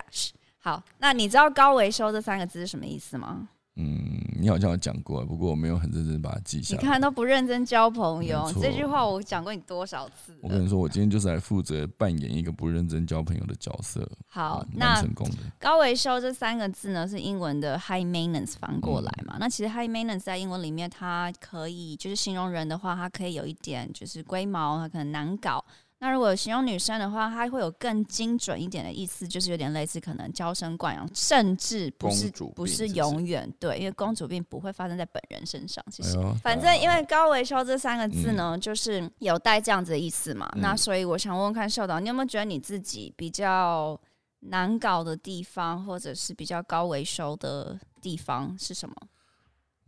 [0.58, 3.48] 好，那你知道高维修这三个字是什么意思吗？
[3.80, 6.82] 嗯，你好像有讲过，不过我没有很认真把它记下来。
[6.82, 10.36] 你看都不认真交朋友，错这句话我讲过你多少次？
[10.42, 14.06] 我跟你说，我今天就是来负责扮演一个不认真交朋友的角色。
[14.26, 19.34] 好，嗯、那成功的高维修这三个字呢，是英文的 high maintenance 翻过来嘛？
[19.36, 25.64] 嗯、那其实 high maintenance 在英文里面，它可以就是形容人的话，它可以有一点就是龟毛，它可能难搞。
[26.00, 35.84] 那如果形容女生的话，她会有更精准一点的意思，就是有点类似可能娇生惯养，甚至不是不是永远对，因为公主病不会发生在本人身上。
[35.90, 40.48] 其实，哎、反正因为高维修这三个字呢，嗯、就是有带这样子的意思嘛。
[40.54, 44.00] 嗯、那所以我想问问看，秀导，你有没有觉得你自己比较
[44.40, 48.94] 难搞的地方，或者是比较高维修的地方是什么？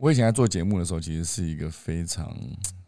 [0.01, 2.35] 我以前在做节目的时候，其实是一个非常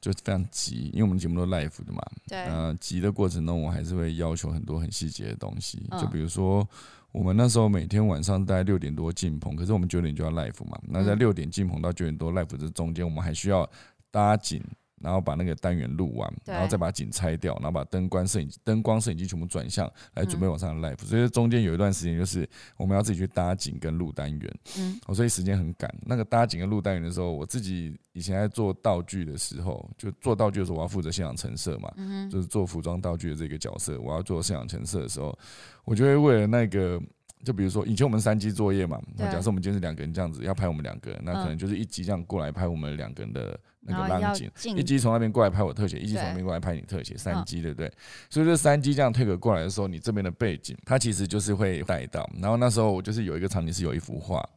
[0.02, 2.02] 就非常急，因为我们节目都 live 的嘛。
[2.28, 2.40] 对。
[2.46, 5.88] 呃，急的过程中，我还是会要求很多很细节的东西。
[6.02, 6.68] 就比如说，
[7.12, 10.76] 我们那时候每天晚上大概六点多进棚，可是我们九点就要 live 嘛。
[10.88, 13.70] 那在六点进棚到九点多 live 这中间，我们还需要
[14.10, 14.60] 搭景。
[15.04, 21.00] 然后把那个单元录完，然后再把景拆掉，然后把灯光摄影灯光摄影机全部转向来准备往上的 live。
[21.06, 24.60] 所以中间有一段时间就是我们要自己去搭景跟录单元。
[24.80, 25.94] 嗯，所以时间很赶。
[26.06, 31.92] 那个搭景跟录单元的时候，我自己以前在做道具的时候，就做道具的时候，我要负责现场陈设嘛，
[32.32, 35.38] 就是做服装道具的这个角色，我要做现场陈设的时候，
[35.84, 37.02] 我就会为了那个。
[37.46, 47.92] 就比如说，以前我们三机作业嘛，那假设我们今天是两个人这样子要拍我们两个人，那可能就是一机这样过来拍我们两个人的那个浪景，一机从那边过来拍我特写，一机从那边过来拍你特写，三机对不对？
[48.30, 52.30] 所以这三机这样推个过来的时候，你这边的背景它其实就是会带到。
[52.42, 54.48] 然后那时候我就是有一个场景是有一幅画。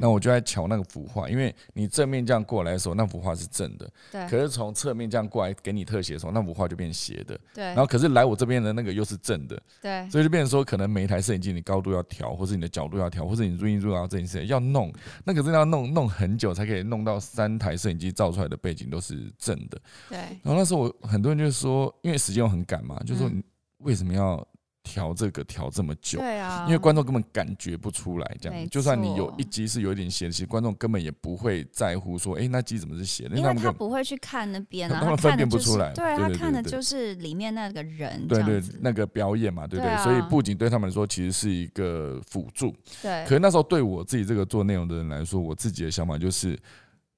[0.00, 3.90] 那我就在瞧那个幅画，因为你正面这样过来的时候，那幅画是正的。
[4.10, 4.28] 对。
[4.28, 7.38] 可是从侧面这样过来给你特写的时候，那幅画就变斜的。
[7.54, 7.64] 对。
[7.64, 9.60] 然后可是来我这边的那个又是正的。
[9.80, 10.08] 对。
[10.10, 14.92] 所以就变成说，可能每一台摄影机你高度要调，或是你的角度要调，或是你录音录到这件事要弄，
[15.24, 19.80] 那可是要弄弄很久才可以弄到三台摄影机照出来的背景都是正的。
[20.08, 20.18] 对。
[20.18, 23.42] 然后那时候我很多人就说，因为时间又很赶嘛，就说你
[23.78, 24.46] 为什么要？
[24.82, 33.36] 调这个调这么久，对啊，因为观众根本感觉不出来，这样，就算你有一集是有一点斜的，其实观众根本也不会在乎说，哎，那集怎么是斜的？
[33.36, 39.96] 因为他不会去看那边啊，他们分辨不出来，对，他看的就是里面那个人，对对，那个表演嘛，对不对？
[40.02, 43.24] 所以不仅对他们来说其实是一个辅助，对。
[43.24, 46.58] 可是那时候对我自己这个做内容的人来说，我自己的想法就是。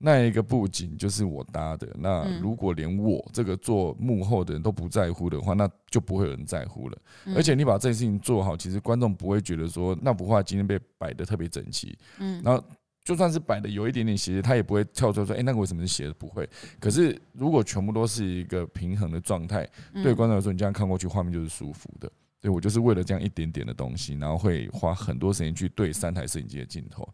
[0.04, 6.98] 那一个布景就是我搭的，那如果连我这个做幕后的人都不在乎的话，那就不会有人在乎了。
[7.36, 12.62] 而且你把这件事情做好，其实观众不会觉得说那幅画今天被摆的特别整齐，嗯，然后
[13.04, 16.14] 就算是摆的有一点点斜，他也不会跳出来说，哎，那个为什么是斜的？
[16.14, 16.48] 不会。
[16.80, 19.64] 可是如果全部都是一个平衡的状态，
[20.02, 22.10] 对观众来说，你这样看过去画面就是舒服的。
[22.40, 27.08] 对，我就是为了这样一点点的东西，然后会花很多时间去对三台摄影机的镜头。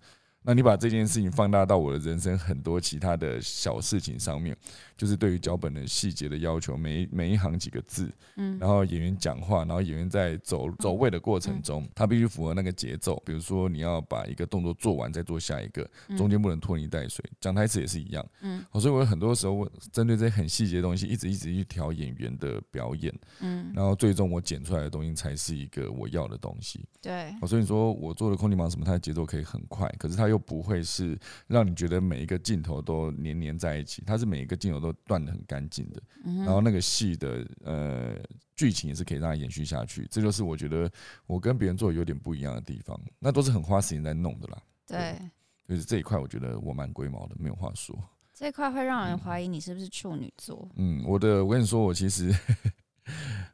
[0.49, 4.57] 那你把这件事情放大到我的人生很多其他的小事情上面，
[4.99, 13.23] 就是对于脚本的细节的要求，每一每一行几个字，嗯，然后演员讲话，然后演员在走走位的过程中，他必须符合那个节奏。
[13.25, 17.25] 比如说你要把一个动作做完再做下一个，中间不能拖泥带水。
[17.41, 26.85] 讲台词也是一样，嗯，所以我很多时候针对这些很细节的东西，一直一直去调演员的表演，嗯，然后最终我剪出来的东西才是一个我要的东西。
[27.01, 38.17] 对，所以说我做的空地忙什么，它的节奏可以很快，可是它又不会是让你觉得每一个镜头都黏黏在一起，它是每一个镜头都断的很干净的，然后那个戏的呃
[38.55, 40.91] 剧情也是可以让它延续下去，这就是我觉得
[41.27, 44.63] 我跟别人做有点不一样的地方，那都是很花时间在弄的啦。
[44.87, 45.19] 对，
[45.67, 47.99] 就是这一块我觉得我蛮龟毛的，没有话说。
[48.35, 50.69] 这一块会让人怀疑你是不是处女座？
[50.77, 52.35] 嗯，我的我跟你说，我其实。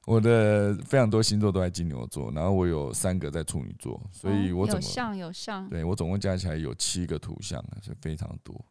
[0.05, 8.63] 我的非常多星座都在金牛座，然后我有三个在处女座，所以我总、哦、有像有像，对我总共加起来有七个图像，所以非常多。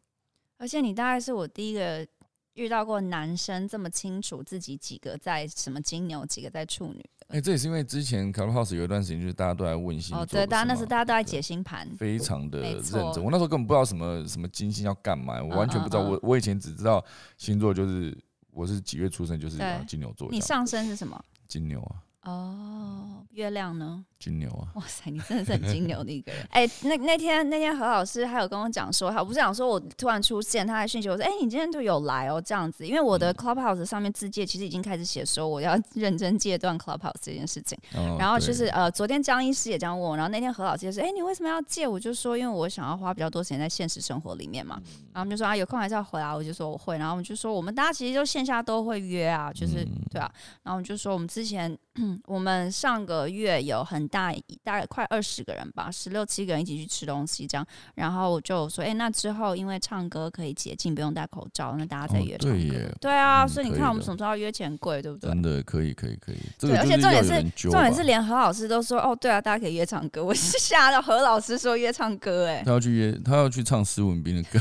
[0.58, 2.06] 而且你大概是我第一个
[2.54, 7.28] 遇到过男生这么清楚自己几个在什么金牛，几个在处女的。
[7.30, 13.24] 哎、欸，这也是因为之前 Clubhouse 有一段时间，就是大家都在问星座，哦，对，大家那时大家都在解星盘，非常的认真。
[13.24, 16.02] 我那时候根本不知道什么什么金星要干嘛，我完全不知道。
[16.02, 17.04] 我我以前只知道
[17.38, 18.18] 星座就是。
[18.56, 19.40] 我是几月出生？
[19.40, 20.30] 就是金牛座。
[20.30, 21.20] 你上升是什么？
[21.48, 21.96] 金牛啊。
[22.24, 24.06] 哦，月亮呢？
[24.18, 24.72] 金牛啊！
[24.76, 26.42] 哇塞，你真的是很金牛的一个人。
[26.52, 32.88] 哎、欸，那那天那天何老师还有跟我讲说，他不是讲说我突然出现，他还讯息我说，哎、欸，你今天都有来哦，这样子。
[32.88, 37.78] 因为我的 Clubhouse 上面自介其实已经开始写说我要 认真戒断 Clubhouse 这件事情。
[37.98, 41.86] 哦、然后就是呃，昨天张医师也这样问我，然后那天何老师就说，哎、欸，你为什么要戒？
[41.86, 44.80] 我就说，因为我想要花比较多时间在现实生活里面嘛。
[45.12, 46.34] 然后我们就说啊，有空还是要回来。
[46.34, 46.98] 我就说我会。
[46.98, 50.32] 然后我们就说，我们大家其实就线下都会约啊，就是、嗯、对啊。
[50.64, 51.78] 然后我们就说，我们之前
[52.26, 54.32] 我们上个月有很大
[54.64, 54.84] 大概。
[54.94, 62.56] 快二十个人吧，十六七个人一起去吃东西，这样，然后我就说，哎、欸，那之后因为唱歌可以解禁，不用戴口罩，那大家再约唱歌。
[62.56, 65.30] 哦、对，对啊，嗯、所以你看我们什么时候要约钱贵，对不对？
[65.32, 66.38] 真的可以，可以，可以。
[66.60, 70.24] 对，而且重点是，重点是连何老师都说，哦，对啊，大家可以约唱歌。
[70.24, 74.60] 我 是吓到何老师说约唱歌、欸，哎，他要去约，他要去唱施文斌的歌。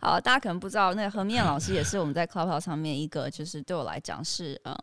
[0.00, 4.76] 好，大家可能不知道，那个何明谚老师也是我们在 Clubhouse 上面一个，就是对我来讲是嗯。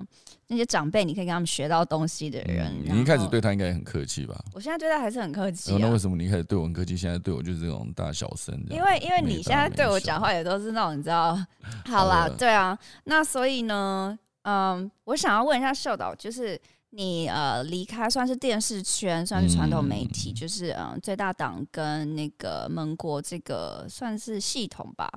[0.51, 2.67] 那些长辈，你可以跟他们学到东西的人。
[2.85, 4.37] 嗯、你一开始对他应该也很客气吧？
[4.53, 5.77] 我现在对他还是很客气、啊。
[5.79, 8.53] 那为什么你一开始对我很客气，现在对我就是这种大小声？
[8.69, 11.39] 因为因为你现在对我讲话也都是那种你知道？
[11.87, 16.59] 好啦，对啊，那所以呢，嗯，我想要问一下秀导，就是
[16.89, 25.09] 你呃离开算是电视圈，算是传统媒体，嗯、就是嗯最大党跟那个盟国这个算是系统吧。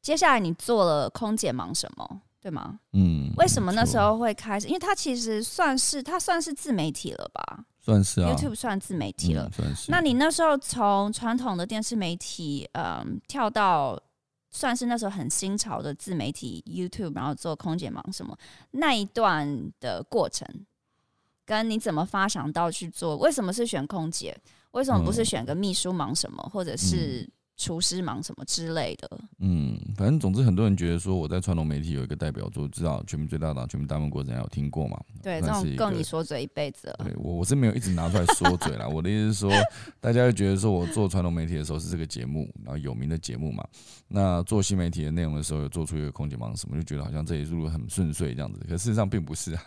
[0.00, 2.20] 接下来你做了空姐忙什么？
[2.48, 2.80] 对吗？
[2.94, 4.66] 嗯，为什么那时候会开始？
[4.68, 7.64] 因为它其实算是它算是自媒体了吧？
[7.78, 9.44] 算是啊，YouTube 算自媒体了。
[9.44, 9.90] 嗯、算是。
[9.90, 14.00] 那你那时候从传统的电视媒体，嗯，跳到
[14.50, 18.34] 算是那时候很新潮的自媒体 YouTube，然后做空姐忙什么
[18.70, 20.48] 那一段的过程，
[21.44, 23.14] 跟你怎么发想到去做？
[23.18, 24.34] 为什么是选空姐？
[24.70, 27.28] 为什么不是选个秘书忙什么，嗯、或者是？
[27.58, 29.20] 厨师忙什么之类的？
[29.40, 34.96] 嗯，反正总之，很多人觉得说我在传统媒体有一个代表作，知道全民最大党、全民大闷锅，人家有听过吗？
[35.20, 37.00] 对，这种够你说嘴一辈子了。
[37.04, 38.86] 对，我我是没有一直拿出来说嘴啦。
[38.94, 39.52] 我的意思是说，
[40.00, 43.66] 大家会觉得说我做传统媒体的时候是这个节目，然后有名的节目嘛。
[44.06, 48.60] 那做新媒体的内容的时候，有做出一个空姐忙什么，就觉得好像这一路很顺遂这样子。
[48.68, 49.62] 可事实上并不是啊。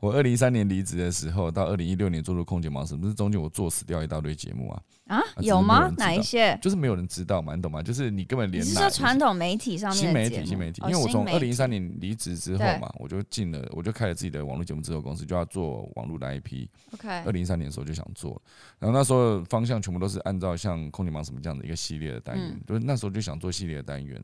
[0.00, 4.82] 我二零一三年离职的时候，到二零一六年做出空姐忙什么，是中间我做死掉一大堆节目啊。
[5.06, 5.92] 啊，有吗？
[5.98, 6.58] 哪一些？
[6.62, 7.82] 就是没有人知道嘛，你懂吗？
[7.82, 8.62] 就是你根本连。
[8.62, 16.66] 你是说传统媒体上面新媒体，新媒体，因为我从二零一三年离职之后嘛，我就进了，我就开了自己的网络节目制作公司，就要做网络的 IP。
[16.92, 17.08] OK。
[17.08, 18.40] 二零一三年的时候就想做，
[18.78, 24.22] 然后那时候方向全部都是按照像空姐忙什么这样的一个系列的单元，就是那时候就想做系列的单元。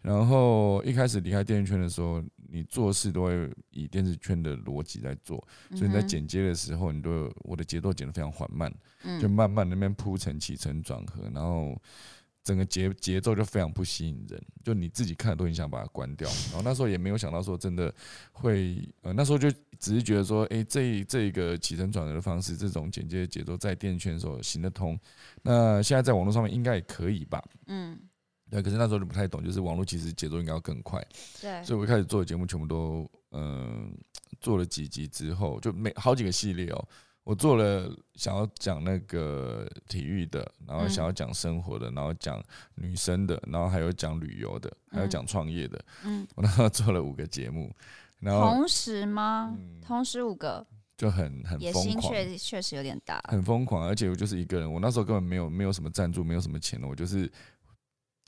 [0.00, 5.36] 然后一开始离开电视圈的时候，你做事都会以电视圈的逻辑在做，
[5.70, 8.72] 所以你在剪接的时候，你都有我的节奏剪得非常缓慢，
[9.20, 11.76] 就慢慢那边铺陈起承转合，然后
[12.48, 16.26] 整个节节奏就非常不吸引人，就你自己看都很想把它关掉。
[16.46, 17.94] 然后那时候也没有想到说真的
[18.32, 24.98] 会，呃，那时候就只是觉得说，哎，这这个起承转合的方式，这种剪接的节奏在电视圈的时候行得通，
[25.42, 27.44] 那现在在网络上面应该也可以吧？
[27.66, 27.98] 嗯。
[28.50, 31.06] 对，可是那时候就不太懂，就是网络其实节奏应该要更快。
[31.38, 33.90] 对，所以我一开始做的节目全部都，嗯、呃，
[34.40, 36.88] 做了几集之后，就每好几个系列哦。
[37.28, 42.42] 我做了想要讲那个体育的，然后想要讲生活的，然后讲
[42.76, 45.78] 女生的，然后还有讲旅游的，还有讲创业的。
[46.04, 47.70] 嗯， 我那时候做了五个节目，
[48.20, 49.54] 然后同时吗？
[49.60, 57.30] 嗯、同时五个，就很很疯狂，野心确确实有点大，很疯狂，而且我就是一个人，我那时候根本没有没有什么赞助，没有什么钱的，我就是。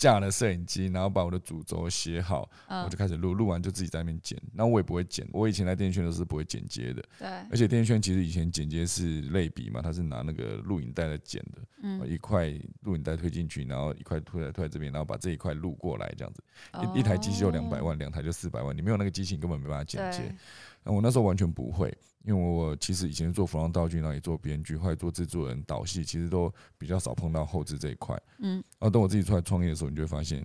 [0.00, 4.40] 架了摄影机，然后把我的主轴写好，我就开始录，录完就自己在那边剪。
[4.54, 7.04] 然后我也不会剪，我以前在电视圈都是不会剪接的。
[7.18, 12.48] 对，而且电视圈其实以前剪接是类比嘛，他是拿那个录影带来剪的，嗯，一块
[12.80, 16.42] 录影带推进去，然后一块推来推来这边，然后把这一块录过来，这样子。
[16.82, 20.34] 一一台机器就两百万，两台就四百万，你没有那个机器，你根本没办法剪接。
[20.82, 28.20] 那我那时候完全不会，因为我其实以前做服装道具，然后也做编剧，后来做制作人、导戏，其实都比较少碰到后置这一块。
[28.38, 30.44] 嗯，然后等我自己出来创业的时候，你就会发现，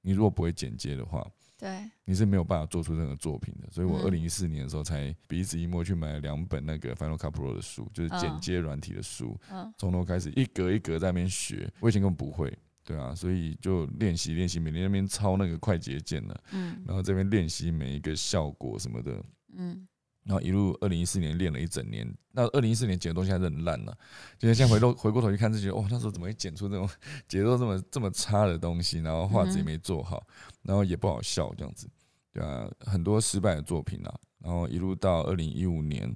[0.00, 1.26] 你如果不会剪接的话，
[1.58, 3.68] 对，你是没有办法做出任何作品的。
[3.70, 9.38] 所以我二零一四年的时候才鼻子一摸去买了两本那个 Final Cut Pro 的书，就是剪接软体的书，
[9.78, 11.70] 从头开始一格一格在那边学。
[11.80, 12.52] 我以前根本不会，
[12.84, 19.22] 对啊，所以就练习练习，每天那边抄那个快捷键呢，嗯，然后这边练习每一个效果什么的。
[19.56, 19.86] 嗯，
[20.24, 23.92] 然后一路二零一四年练了一整年，那二零一四年剪的东西还是很烂呢。
[24.38, 26.88] 就是现在回头回过头去看，自己哦，那时候怎么会剪出这种
[27.28, 29.00] 节奏这么这么差的东西？
[29.00, 30.26] 然后画质也没做好，
[30.62, 31.88] 然后也不好笑，这样子，
[32.32, 34.14] 对啊，很多失败的作品啊。
[34.38, 36.14] 然后一路到二零一五年。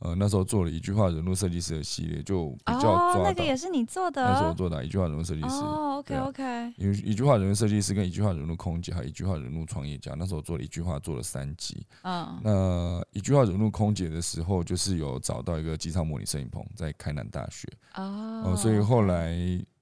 [0.00, 3.14] 呃，那时候做了一句话人物设计师的系列，就比较抓。
[3.14, 4.22] 哦，那个也是你做的。
[4.22, 5.46] 那时候做的一句话人物设计师。
[5.48, 6.72] 哦，OK OK。
[6.76, 10.14] 因为一句话人物设计师跟一句话人物空姐，还有一句话人物创业家。
[10.16, 11.84] 那时候做了一句话做了三集。
[12.02, 12.40] 嗯。
[12.42, 17.68] 那一句话人物空姐的时候，就是有找到一个机舱模拟摄影棚，在开南大学。
[17.96, 18.44] 哦。
[18.46, 19.36] 呃，所以后来。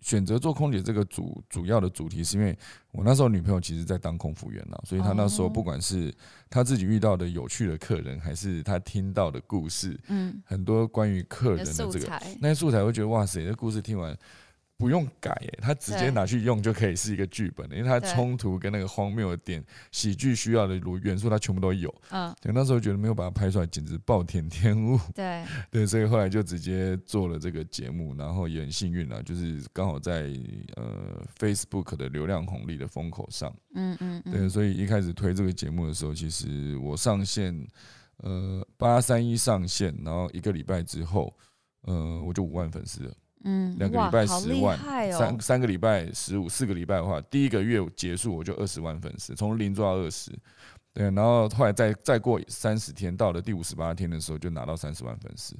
[0.06, 2.56] 选择做空姐这个主主要的主题，是因为
[2.92, 6.14] 我那时候女朋友其实在当空服员了，所以她那时候不管是
[6.48, 14.16] 她自己遇到的有趣的客人，还是她听到的故事，嗯，很多关于客人的这个那些素材，会觉得哇塞，这故事听完。
[14.78, 21.92] 不用改诶，他直接拿去用就可以是一个剧本，因为他冲突跟那个荒谬的点、喜剧需要的元素，他全部都有。
[22.10, 25.00] 嗯，对，那时候觉得没有把它拍出来，简直暴殄天物。
[25.14, 30.30] 对 对，所以后来就直接做了这个节目，然后也很幸运了，就是刚好在
[30.76, 33.54] 呃 Facebook 的流量红利的风口上。
[33.74, 37.66] 嗯嗯，对，所以一开始推这个节目的时候，其实我上线
[38.18, 41.34] 呃八三一上线，然后一个礼拜之后，
[41.82, 43.14] 呃我就五万粉丝了。
[43.48, 50.32] 嗯，两个礼拜十万，哦、三三个礼拜十五，四个礼拜的话，第一个月结束我就二十万粉丝，从零做到二十，
[50.92, 55.56] 对，然后后来再再过三十天，到了第五十八天的时候，就拿到三十万粉丝，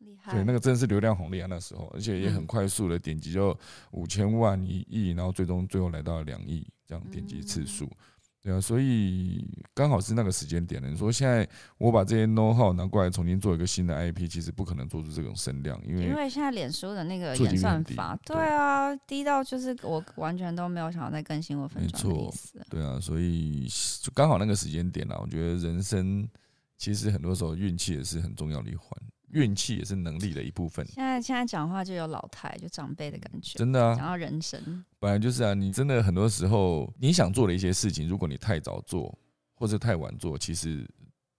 [0.00, 0.32] 厉害。
[0.32, 3.56] 对，那个真的是流量红利啊，那时候，而且也很快速的点击就
[3.92, 7.84] 五千万、一亿，然后最终最后来到了两亿这样点击次数。
[7.84, 7.96] 嗯
[8.40, 10.88] 对啊，所以刚好是那个时间点了。
[10.88, 22.64] 你说现在我把这些 know how 拿过来重新做一个新的 IP，其实不可能做出这种声量，因为因为现在脸书的那个演算法，对啊，低到就是我完全都没有想要再更新我粉专的意思。
[22.70, 23.66] 对啊，所以
[24.00, 25.18] 就刚好那个时间点了。
[25.20, 26.28] 我觉得人生
[26.76, 28.90] 其实很多时候运气也是很重要的一环。
[29.30, 30.86] 运气也是能力的一部分。
[30.86, 33.58] 现在现在讲话就有老态，就长辈的感觉。
[33.58, 35.54] 真的啊，讲到人生，本来就是啊。
[35.54, 39.16] 你真的很多时候你想做的一些事情，如果你太早做
[39.54, 40.88] 或者太晚做，其实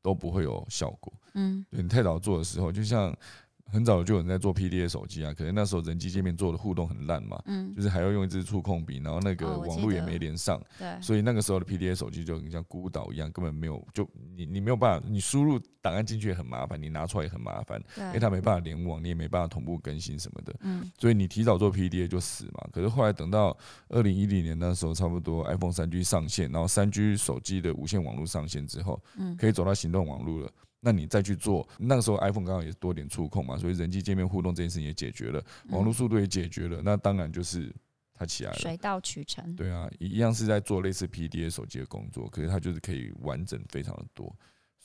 [0.02, 1.14] 都不会有效果。
[1.34, 3.16] 嗯，对，你太早做的时候，就像。
[3.72, 22.68] 很早就有人在做 PDA 手机啊，可能那时候人机界面做的互动很烂嘛，嗯，就是还要用一支触控笔，然后那个网络也没连上，对，所以那个时候的 PDA 手机就很像孤岛一样，根本没有，就你你没有办法，你输入档案进去也很麻烦，你拿出来也很麻烦，因为它没办法联网，你也没办法同步更新什么的，嗯，所以你提早做 PDA 就死嘛。
[22.72, 23.56] 可是后来等到
[23.90, 30.52] 二零一零年那时候，差不多 iPhone 三 G 上线，然后三 G 手机的无线网络上线之后，嗯，可以走到行动网络了。
[30.82, 37.74] 那你再去做，那个时候 iPhone 刚好也多点触控嘛，所以人机界面互动这件事情也解决了，网络速度也解决了，那当然就是
[38.14, 39.56] 它起来了，水到渠成。
[39.56, 44.34] 对啊，一样是在做类似 PDA 手机的工作，可是它就是可以完整非常的多。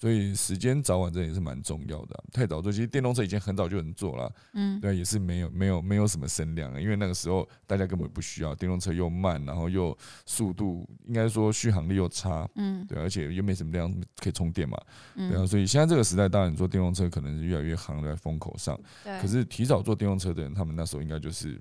[0.05, 2.25] 所以时间早晚这也是蛮重要的、啊。
[2.31, 9.97] 太早做，其实电动车以前很早就能做了，嗯，对，也是没有没有没有什么声量啊，因为那个时候大家根本不需要电动车又慢，然后又
[10.27, 14.79] 速度应该说续航力又差，嗯，对，而且又没什么量可以充电嘛，
[15.15, 21.59] 对啊，所以现在这个时代，当然你说电动车可能是越来越行在风口上，对，可是提早做电动车的人，他们那时候应该就是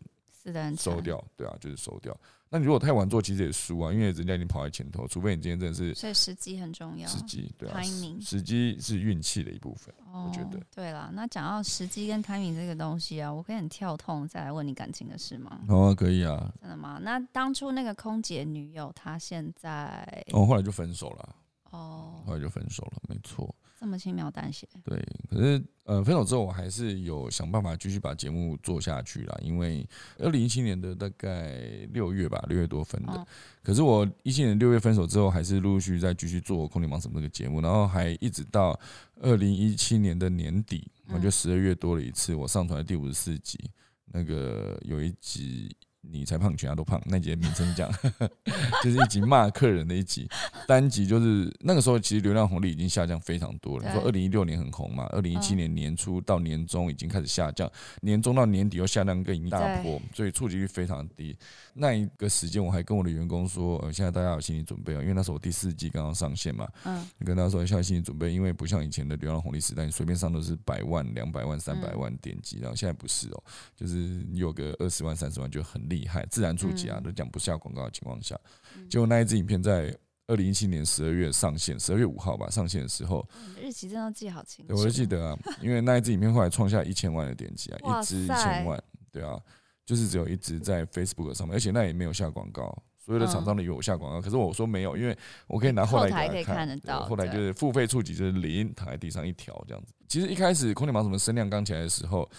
[0.78, 2.16] 收掉，对啊，就是收掉。
[2.50, 5.08] 那你如果太晚做，其实也输啊，因为人家已经跑在前头。
[5.08, 7.08] 除非你今天真的是，所以时机很重要。
[7.08, 7.82] 时机对啊
[8.22, 9.94] 时机是运气的一部分。
[10.12, 11.10] 哦，我觉得对啦。
[11.14, 15.62] 那讲到时机跟 timing 这个东西啊，我可以很跳痛再来问你感情的事吗？
[15.68, 16.54] 哦，可以啊。
[16.62, 17.00] 真的吗？
[17.02, 21.36] 那当初那个空姐女友，她现在哦，后来就分手了。
[21.72, 23.56] 哦，后来就分手了，没错。
[23.84, 24.66] 这么轻描淡写。
[24.82, 24.98] 对，
[25.30, 29.38] 可是呃，分手之后我还是有想办法继续把节目做下去啦。
[29.42, 29.86] 因为
[30.20, 31.60] 二零一七年的大概
[31.92, 33.12] 六月吧，六月多分的。
[33.12, 33.28] 哦、
[33.62, 38.80] 可是我一七年六月分手之后，还是陆陆续续在继续做《空姐忙什么》这个节目，然后还一直到
[39.20, 43.60] 二零一七年的年底，我就十二月多了一次，我上传了第五十四集，
[44.14, 45.76] 那个有一集。
[46.06, 47.02] 你才胖，全家都胖。
[47.06, 47.92] 那集名称讲，
[48.84, 50.28] 就是一集骂客人的一集，
[50.68, 53.88] 单集就是那个时候，其实流量红利已经下降非常多了。
[53.88, 61.36] 你说二零一六年很红嘛，二零一七年年初到年中已经开始下降，年中到年底又下降更一大波，所以触及率非常低。
[61.74, 73.44] 那一个时间，我还跟我的员工说，呃，现在大家有心理准备啊，因为那时候我第四季刚刚上线嘛，嗯，跟他说现在心理准备，因为不像以前的流量红利时代，你随便上都是百万、两百万、三百万点击，然后现在不是哦，
[73.76, 73.96] 就是
[74.30, 78.40] 你有个二十万、三十万就很厉害，自然触及啊，都讲不下广告的情况下，
[78.90, 79.96] 结果那一支影片在
[80.28, 83.28] 二零一七年十二月上线，十二月五号吧上线的时候，
[83.62, 89.40] 日期真的记好清楚，对，我就记得啊，因为那一支影片后来创下一千万的点击啊，一支一千万，对啊。
[89.86, 92.74] 就是只有一直在 Facebook 上面，而且那也没有下广告。
[92.98, 95.14] 所有的厂商都以为我下广告，可是我说没有，因为
[95.46, 96.66] 我可以拿后台给他看。
[96.66, 99.94] 得到后来就是付费触及就是零，躺在地上一条这样子。
[100.08, 102.32] 其实一开始空姐忙什么声量刚起来的时候，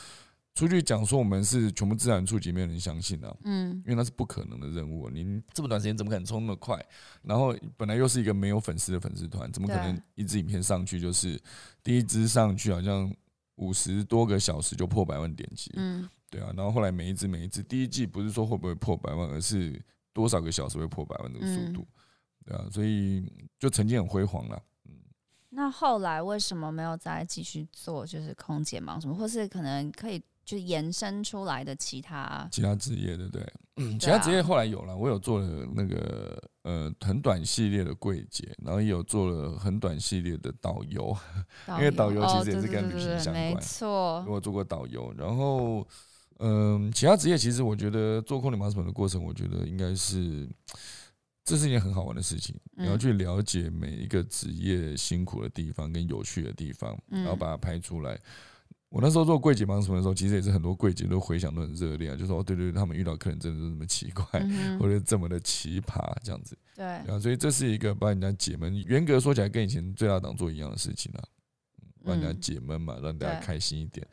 [0.54, 3.36] 出去讲说我们是全部自然触及，没有人相信啊。
[3.42, 5.10] 嗯，因为那是不可能的任务。
[5.10, 6.80] 您这么短时间怎么可能冲那么快？
[7.22, 11.40] 然后本来又是一个没有粉丝的粉丝团，怎么可能一支影片上去就是
[11.82, 13.12] 第一支上去好像
[13.56, 15.72] 五十多个小时就破百万点击？
[15.74, 16.08] 嗯。
[16.30, 19.80] 对啊，然后后来每一支每一支，第一季不是说会不会破百万，而是
[20.12, 21.86] 多少个小时会破百万这个速度，
[22.44, 23.24] 对啊，所以
[23.56, 24.60] 就曾经很辉煌了。
[24.86, 24.94] 嗯，
[25.50, 28.04] 那后来为什么没有再继续做？
[28.04, 33.52] 就是空姐忙什么，或是可能可以就延伸出来的其他其他职业，对不对？
[33.76, 41.16] 嗯，其他职业后来有了，我有做了那个呃很短系列的柜姐，然后也有做了很短系列的导游，
[41.68, 45.86] 因为导游其实也是跟旅行相关，没错，我做过导游，然后。
[46.40, 50.48] 嗯，其他职业其实我觉得做空姐忙什么的过程，我觉得应该是
[51.44, 52.56] 这是一件很好玩的事情。
[52.76, 58.18] 你要去了解每一个职业辛苦的地方跟有趣的地方，然后把它拍出来。
[58.94, 64.24] 我那时候做柜姐忙什么的时候，其实也是很多柜姐都回想都很热烈啊，就说哦，对对对，他们遇到客人真的是这么奇怪，
[64.78, 66.56] 或者这么的奇葩这样子。
[66.76, 71.24] 对啊，所以这是一个帮人家解闷，严格说起来跟以前最大档做一样的事情啊，
[72.04, 74.06] 帮人家解闷嘛，让大家开心一点。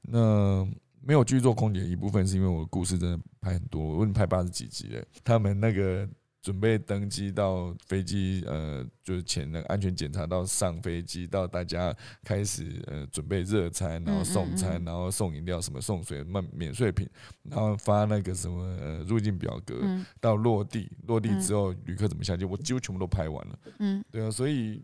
[0.00, 0.66] 那。
[1.04, 6.08] 没有继续做空姐，一部分是因为我的故事真的拍很多，我问你拍八十几集了，他们那个
[6.42, 17.08] 准备登机到飞机，呃，就是前那个安全检查到上飞机，到大家开始呃准备热餐，然后送餐，然后送饮料，什么送水、免免税品，
[17.44, 19.80] 然后发那个什么呃入境表格，
[20.20, 23.58] 到落地，落地之后旅客怎么下机，我几乎全部都拍完了。
[23.78, 24.82] 嗯，对啊，所以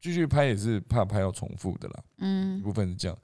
[0.00, 2.04] 继续拍也是怕拍到重复的啦。
[2.18, 3.18] 嗯，一部分是这样。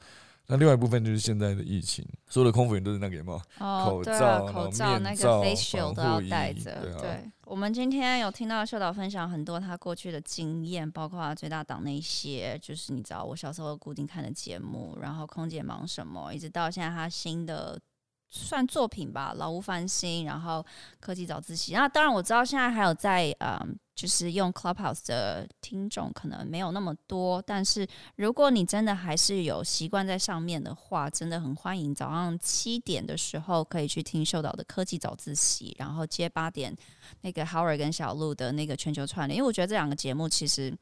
[0.49, 6.81] 那另外一部分就是现在的疫情，所有的空服员都是那个什么、哦、口罩、口罩、那个要戴着。
[6.83, 17.81] 对，啊、对，我们今天有听到秀导分享很多他过去的经验，包括最大档那些，就是你知道我小时候固定看的节目，然后空姐忙什么，一直到现在他新的
[18.29, 20.67] 算作品吧，《老屋翻新》，然后
[20.99, 21.73] 科技早自习。
[21.73, 23.79] 那当然我知道现在还有在嗯。
[23.97, 27.85] 就是用 Clubhouse 的听众可能没有那么多，但是
[28.15, 36.77] 如果你真的还是有习惯在上面的话，真的很欢迎早上七点的时候可以去听秀导的科技早自习，然后接八点
[37.23, 40.73] 那个 Howard 跟小鹿的那个全球串联，因为我觉得这两个节目其实。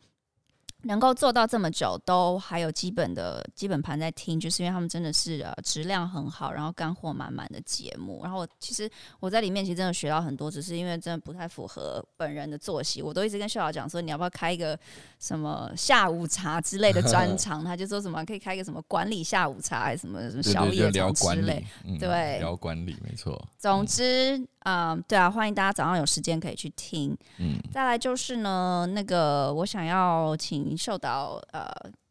[0.85, 8.21] 能够做到这么久，都还有基本的基本盘在听，就是因为他们真的是呃质量很好，然后干货满满的节目。
[8.23, 8.89] 然后我其实
[9.21, 13.01] 我在里面其实真的学到很多，只是因为真的不太符合本人的作息。
[13.01, 14.79] 我都一直跟秀瑶讲说，你要不要开一个
[15.19, 17.65] 什么下午茶之类的专 场？
[17.65, 21.65] 他就说什么可以开一个什么管理下午茶，还是什么什么宵夜之类。
[21.99, 23.43] 对，聊管理没错。
[23.59, 27.17] 总之，嗯、呃，对啊，欢迎大家早上有时间可以去听。
[27.39, 30.74] 嗯，再来就是呢，那个我想要请。
[30.77, 31.67] 受到呃，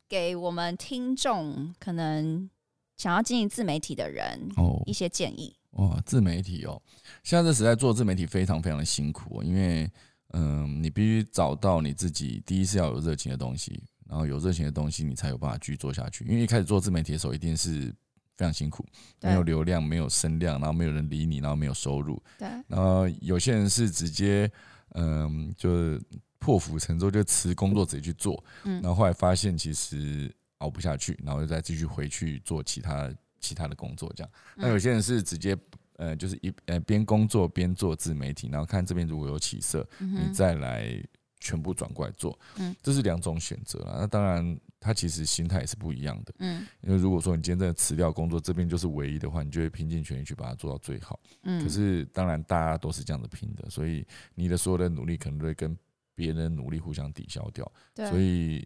[0.08, 2.50] 给我们听众可能
[2.98, 6.02] 想要经营自媒体的人哦一些建议哦。
[6.06, 6.82] 自媒体哦，
[7.24, 9.90] 现在这时代做自媒体非常非常的辛苦，因为
[10.34, 16.24] 嗯、呃，你必须找到你自己，第一是要有热情的东西，然后有热情的东西，你才有办法继续做下去。
[16.26, 17.94] 因为一开始做自媒体的时候，一定是
[18.38, 18.86] 非常辛苦，
[19.22, 22.22] 没有流量，没有声量，然后没有人理你，然后没有收入。
[22.38, 24.52] 对，然后有些人是直接
[24.90, 26.02] 嗯、呃，就是。
[26.44, 34.30] 破釜沉舟就辞工作直接去做，嗯然后后来发现其实熬不下去，然后又再继续回去做其他其他的工作，这样。
[34.58, 35.58] 那有些人是直接
[35.96, 41.02] 呃，就是一呃边工作边做自媒体，然后看这边如果有起色，你再来
[41.40, 44.00] 全部转过来做，嗯这是两种选择了。
[44.02, 51.18] 那当然，他其实心态也是不一样的，嗯因为如果说你今天真的辞掉工作，这边就是唯一的话，你就会拼尽全力去把它做到最好。
[51.44, 55.78] 嗯可是当然，大家都是这样子拼的，所以你的所有的努力可能都会跟。
[56.16, 58.66] 别人的努力互相抵消掉，所以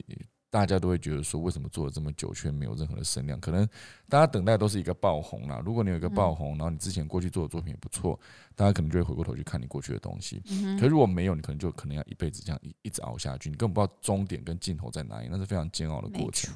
[0.49, 3.37] 大家都会觉得说，为什么做了这么久却没有任何的声量？
[3.39, 3.67] 可能
[4.07, 5.61] 大家等待都是一个爆红啦。
[5.63, 8.17] 如果你有一个爆红，然后你之前过去做的作品也不错，
[8.55, 10.39] 大家可能就会回过头去看你过去的东西。
[10.79, 16.55] 可是如果没有，你可能就可能要一辈子这样一一直熬下去，你根本不知道终点跟尽头在哪里，那是非常煎熬的过程。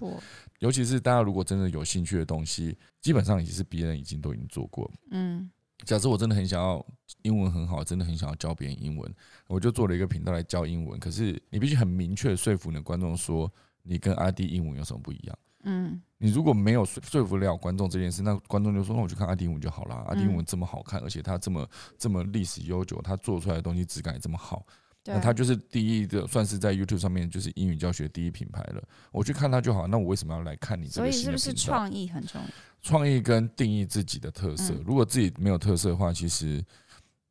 [0.60, 4.90] 尤其是大家如果真的有兴趣的东西，基本上也是别人已经都已经做过。
[5.12, 5.52] 嗯。
[5.86, 6.86] 假设我真的很想要
[7.24, 9.14] 英文很好，真的很想要教别人英文，
[9.48, 11.00] 我就做了一个频道来教英文。
[11.00, 13.52] 可是你必须很明确说服你的观众说，
[13.84, 15.38] 你跟阿迪英文有什么不一样？
[15.64, 19.96] 嗯，你如果没有说说服了观众这件事，那观众就说，那我去看阿迪英文就好了。
[20.08, 21.68] 阿迪英文这么好看，而且他这么
[21.98, 24.66] 这么历史悠久，他做出来的东西质感也这么好。
[25.06, 28.84] 那他就是第一个，算是在 YouTube 上面就是英语教学第一品牌了。
[29.12, 31.08] 我去看他就好，那我为什么要来看你这个？
[31.12, 32.48] 所以是不是创意很重要？
[32.84, 34.76] 创意跟定义自己的特色。
[34.86, 36.64] 如果自己没有特色的话，其实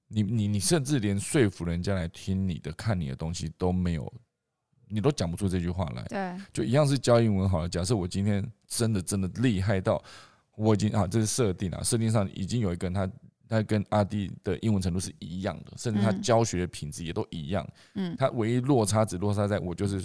[0.09, 4.13] 你你你甚至连说服人家来听你的、看你的东西都没有，
[4.89, 6.03] 你都讲不出这句话来。
[6.09, 7.69] 对，就一样是教英文好了。
[7.69, 10.03] 假设我今天真的真的厉害到
[10.57, 13.09] 我已经啊，这是设定啊，设定上已经有一个人他。
[13.51, 17.69] 他跟阿弟的英文程度是一样的，甚至他教学的品质也都一样。
[17.95, 20.01] 嗯，他唯一落差只落差在我就是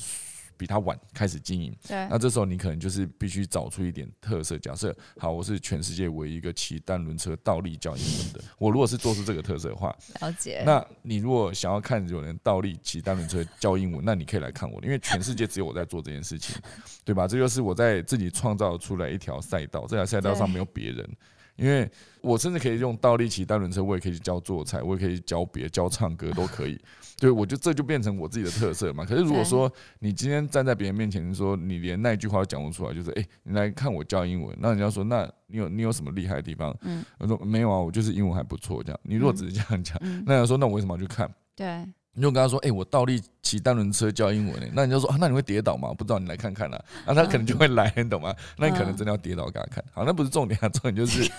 [0.58, 1.76] 比他晚开始经营。
[1.88, 4.58] 对，那这时候你可能就是必须找出一点特色。
[4.58, 8.42] 假设好，我是全世界唯一一个骑单轮车倒立教英文的。
[8.58, 10.64] 我如果是做出这个特色的话，了解。
[10.66, 16.56] 那你如果想要看有人倒立骑单轮车教英文，那你可以来看我的，因为全世界只有我在做这件事情，
[17.04, 17.28] 对吧？
[17.28, 21.08] 这就是我在自己创造出来一条赛道，这条赛道上没有别人。
[21.56, 21.90] 因为
[22.22, 26.80] 我甚至可以用倒立骑单轮车，我也可以去教做菜，我也可以教别教唱歌都可以。
[27.18, 29.06] 对，我就这就变成我自己的特色嘛。
[29.06, 36.76] 可是如果说你今天站在别人面前说你连那句话都讲不出来，就是哎，你来看我教英文，那人家说那你有你有什么厉害的地方？
[36.82, 39.00] 嗯，我说没有啊，我就是英文还不错这样。
[39.04, 41.34] 你如果只是这样讲，那人家说那我为什么要去看？
[41.56, 41.86] 对。
[42.16, 45.94] 你就跟他说：“哎、欸，我倒立骑单轮车教英文呢。”那你就说：“啊，那你会跌倒吗？
[45.94, 48.34] 不知道，你来看看啊。”那他可能就会来，你懂吗？
[48.58, 49.84] 那你可能真的要跌倒给他看。
[49.94, 51.30] 好，那不是重点啊，重点就是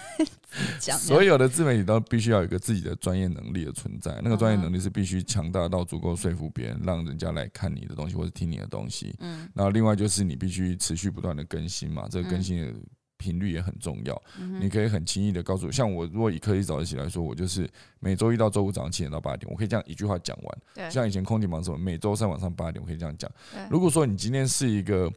[0.99, 4.21] 所有的自媒体都必须要有一个自己的专业能力的存在。
[4.23, 9.15] 那个专业能力是必须强大到足够说服别人，让人家来看你的东西或者听你的东西。
[9.21, 9.49] 嗯。
[9.55, 12.73] 然后另外就是你必须持续不断的更新嘛，这个更新的
[13.17, 14.23] 频率也很重要。
[14.39, 17.69] 嗯、你可以很轻易的告诉我，像我如果以科技早起来说，我就是
[18.01, 20.59] 每周一到周五早上七点到八点，我可以这样一句话讲完。
[20.75, 23.31] 对，像以前空姐忙什么，每周三晚上八点，我可以这样讲。
[23.71, 25.11] 如果说你今天是一个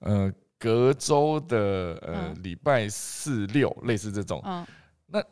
[0.00, 4.66] 呃隔周的呃礼拜四六类似这种，嗯、
[5.06, 5.22] 那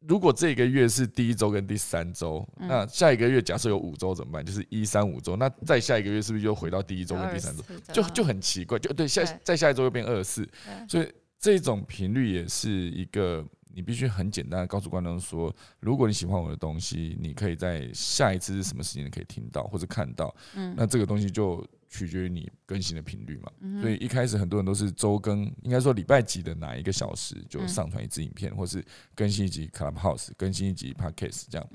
[0.00, 4.44] 如果这个月是第一周跟第三周，嗯、那下一个月假设有五周怎么办？
[4.44, 7.64] 就是一三五周，那再下一个月是不是又回到第一周跟第三周？
[7.92, 10.46] 就就很奇怪，就对下再下一周又变二四，
[10.88, 11.10] 所以。
[11.38, 23.50] 这种频率也是一个，你必须很简单的告诉观众说，如果你喜欢我的东西，你可以在下一次是什么时间可以听到或者看到，嗯，那这个东西就取决于你更新的频率嘛。
[23.80, 28.84] 所以一开始很多人都是周更，应该说礼拜几的哪一个小时就上传一支影片，或是
[29.14, 31.68] 更新一集 Clubhouse，更新一集 Podcast 这样，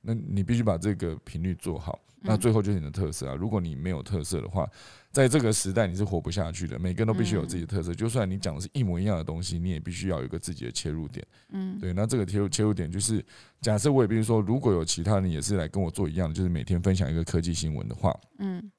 [0.00, 2.00] 那你必须把这个频率做好。
[2.22, 3.34] 那最后就是你的特色啊！
[3.36, 4.68] 如果你没有特色的话，
[5.12, 6.76] 在这个时代你是活不下去的。
[6.76, 11.24] 每个人都必须有自己的特色，就算你讲的是一模一样的东西，你也必须要有一个自己的切入点。
[11.50, 11.92] 嗯，对。
[11.92, 13.24] 那这个切入切入点就是，
[13.60, 18.72] 假设我也比如说，如果有其他人也是来跟我做一样的，就是每天分享一个科技新闻的话，嗯，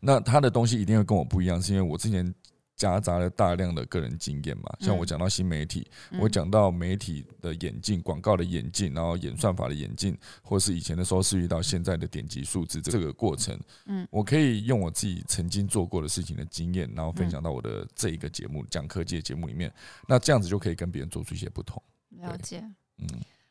[0.00, 2.34] 那他的东西一定会跟我不一样，是因为我之前。
[2.78, 19.72] 夹杂了大量的个人经验嘛，像我讲到新媒体，嗯、我讲到媒体的演进、广告的演进，然后演算法的演进，或是以前的收视率到现在的点击数字这个过程，嗯，我可以用我自己曾经做过的事情的经验，然后分享到我的这一个节目讲科技的节目里面，
[20.06, 21.82] 那这样子就可以跟别人做出一些不同。
[22.10, 22.62] 了解，
[22.98, 23.06] 嗯，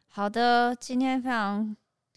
[0.08, 1.76] 好的，今天非常。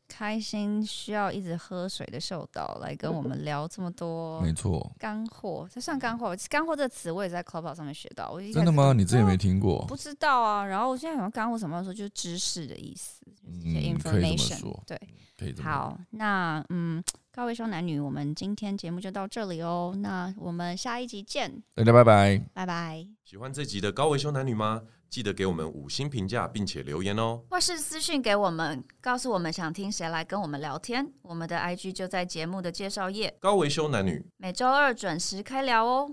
[0.08, 6.34] 开心需要一直喝水的秀导来跟我们聊这么多，没错，干货，这算干货。
[6.48, 8.92] 干货这个词我也在 Clubhouse 上面学到，我真的吗？
[8.92, 9.84] 你之前没听过？
[9.86, 10.64] 不知道啊。
[10.64, 14.74] 然后我现在想干货什么时候就是知识的意思，就是一些 information。
[14.86, 14.98] 对，
[15.38, 15.54] 可以。
[15.60, 19.94] 好，那嗯，高维修男女，我们今天节目就到这里哦。
[19.98, 23.06] 那我们下一集见，大家拜拜，拜拜。
[23.24, 24.82] 喜欢这集的高维修男女吗？
[25.10, 31.10] 记得给我们五星评价，并且留言哦，或是私讯给我们，告诉我们想听谁来跟我们聊天。
[31.22, 33.34] 我们的 IG 就在节目的介绍页。
[33.40, 36.06] 高维修男女，每周二准时开聊哦。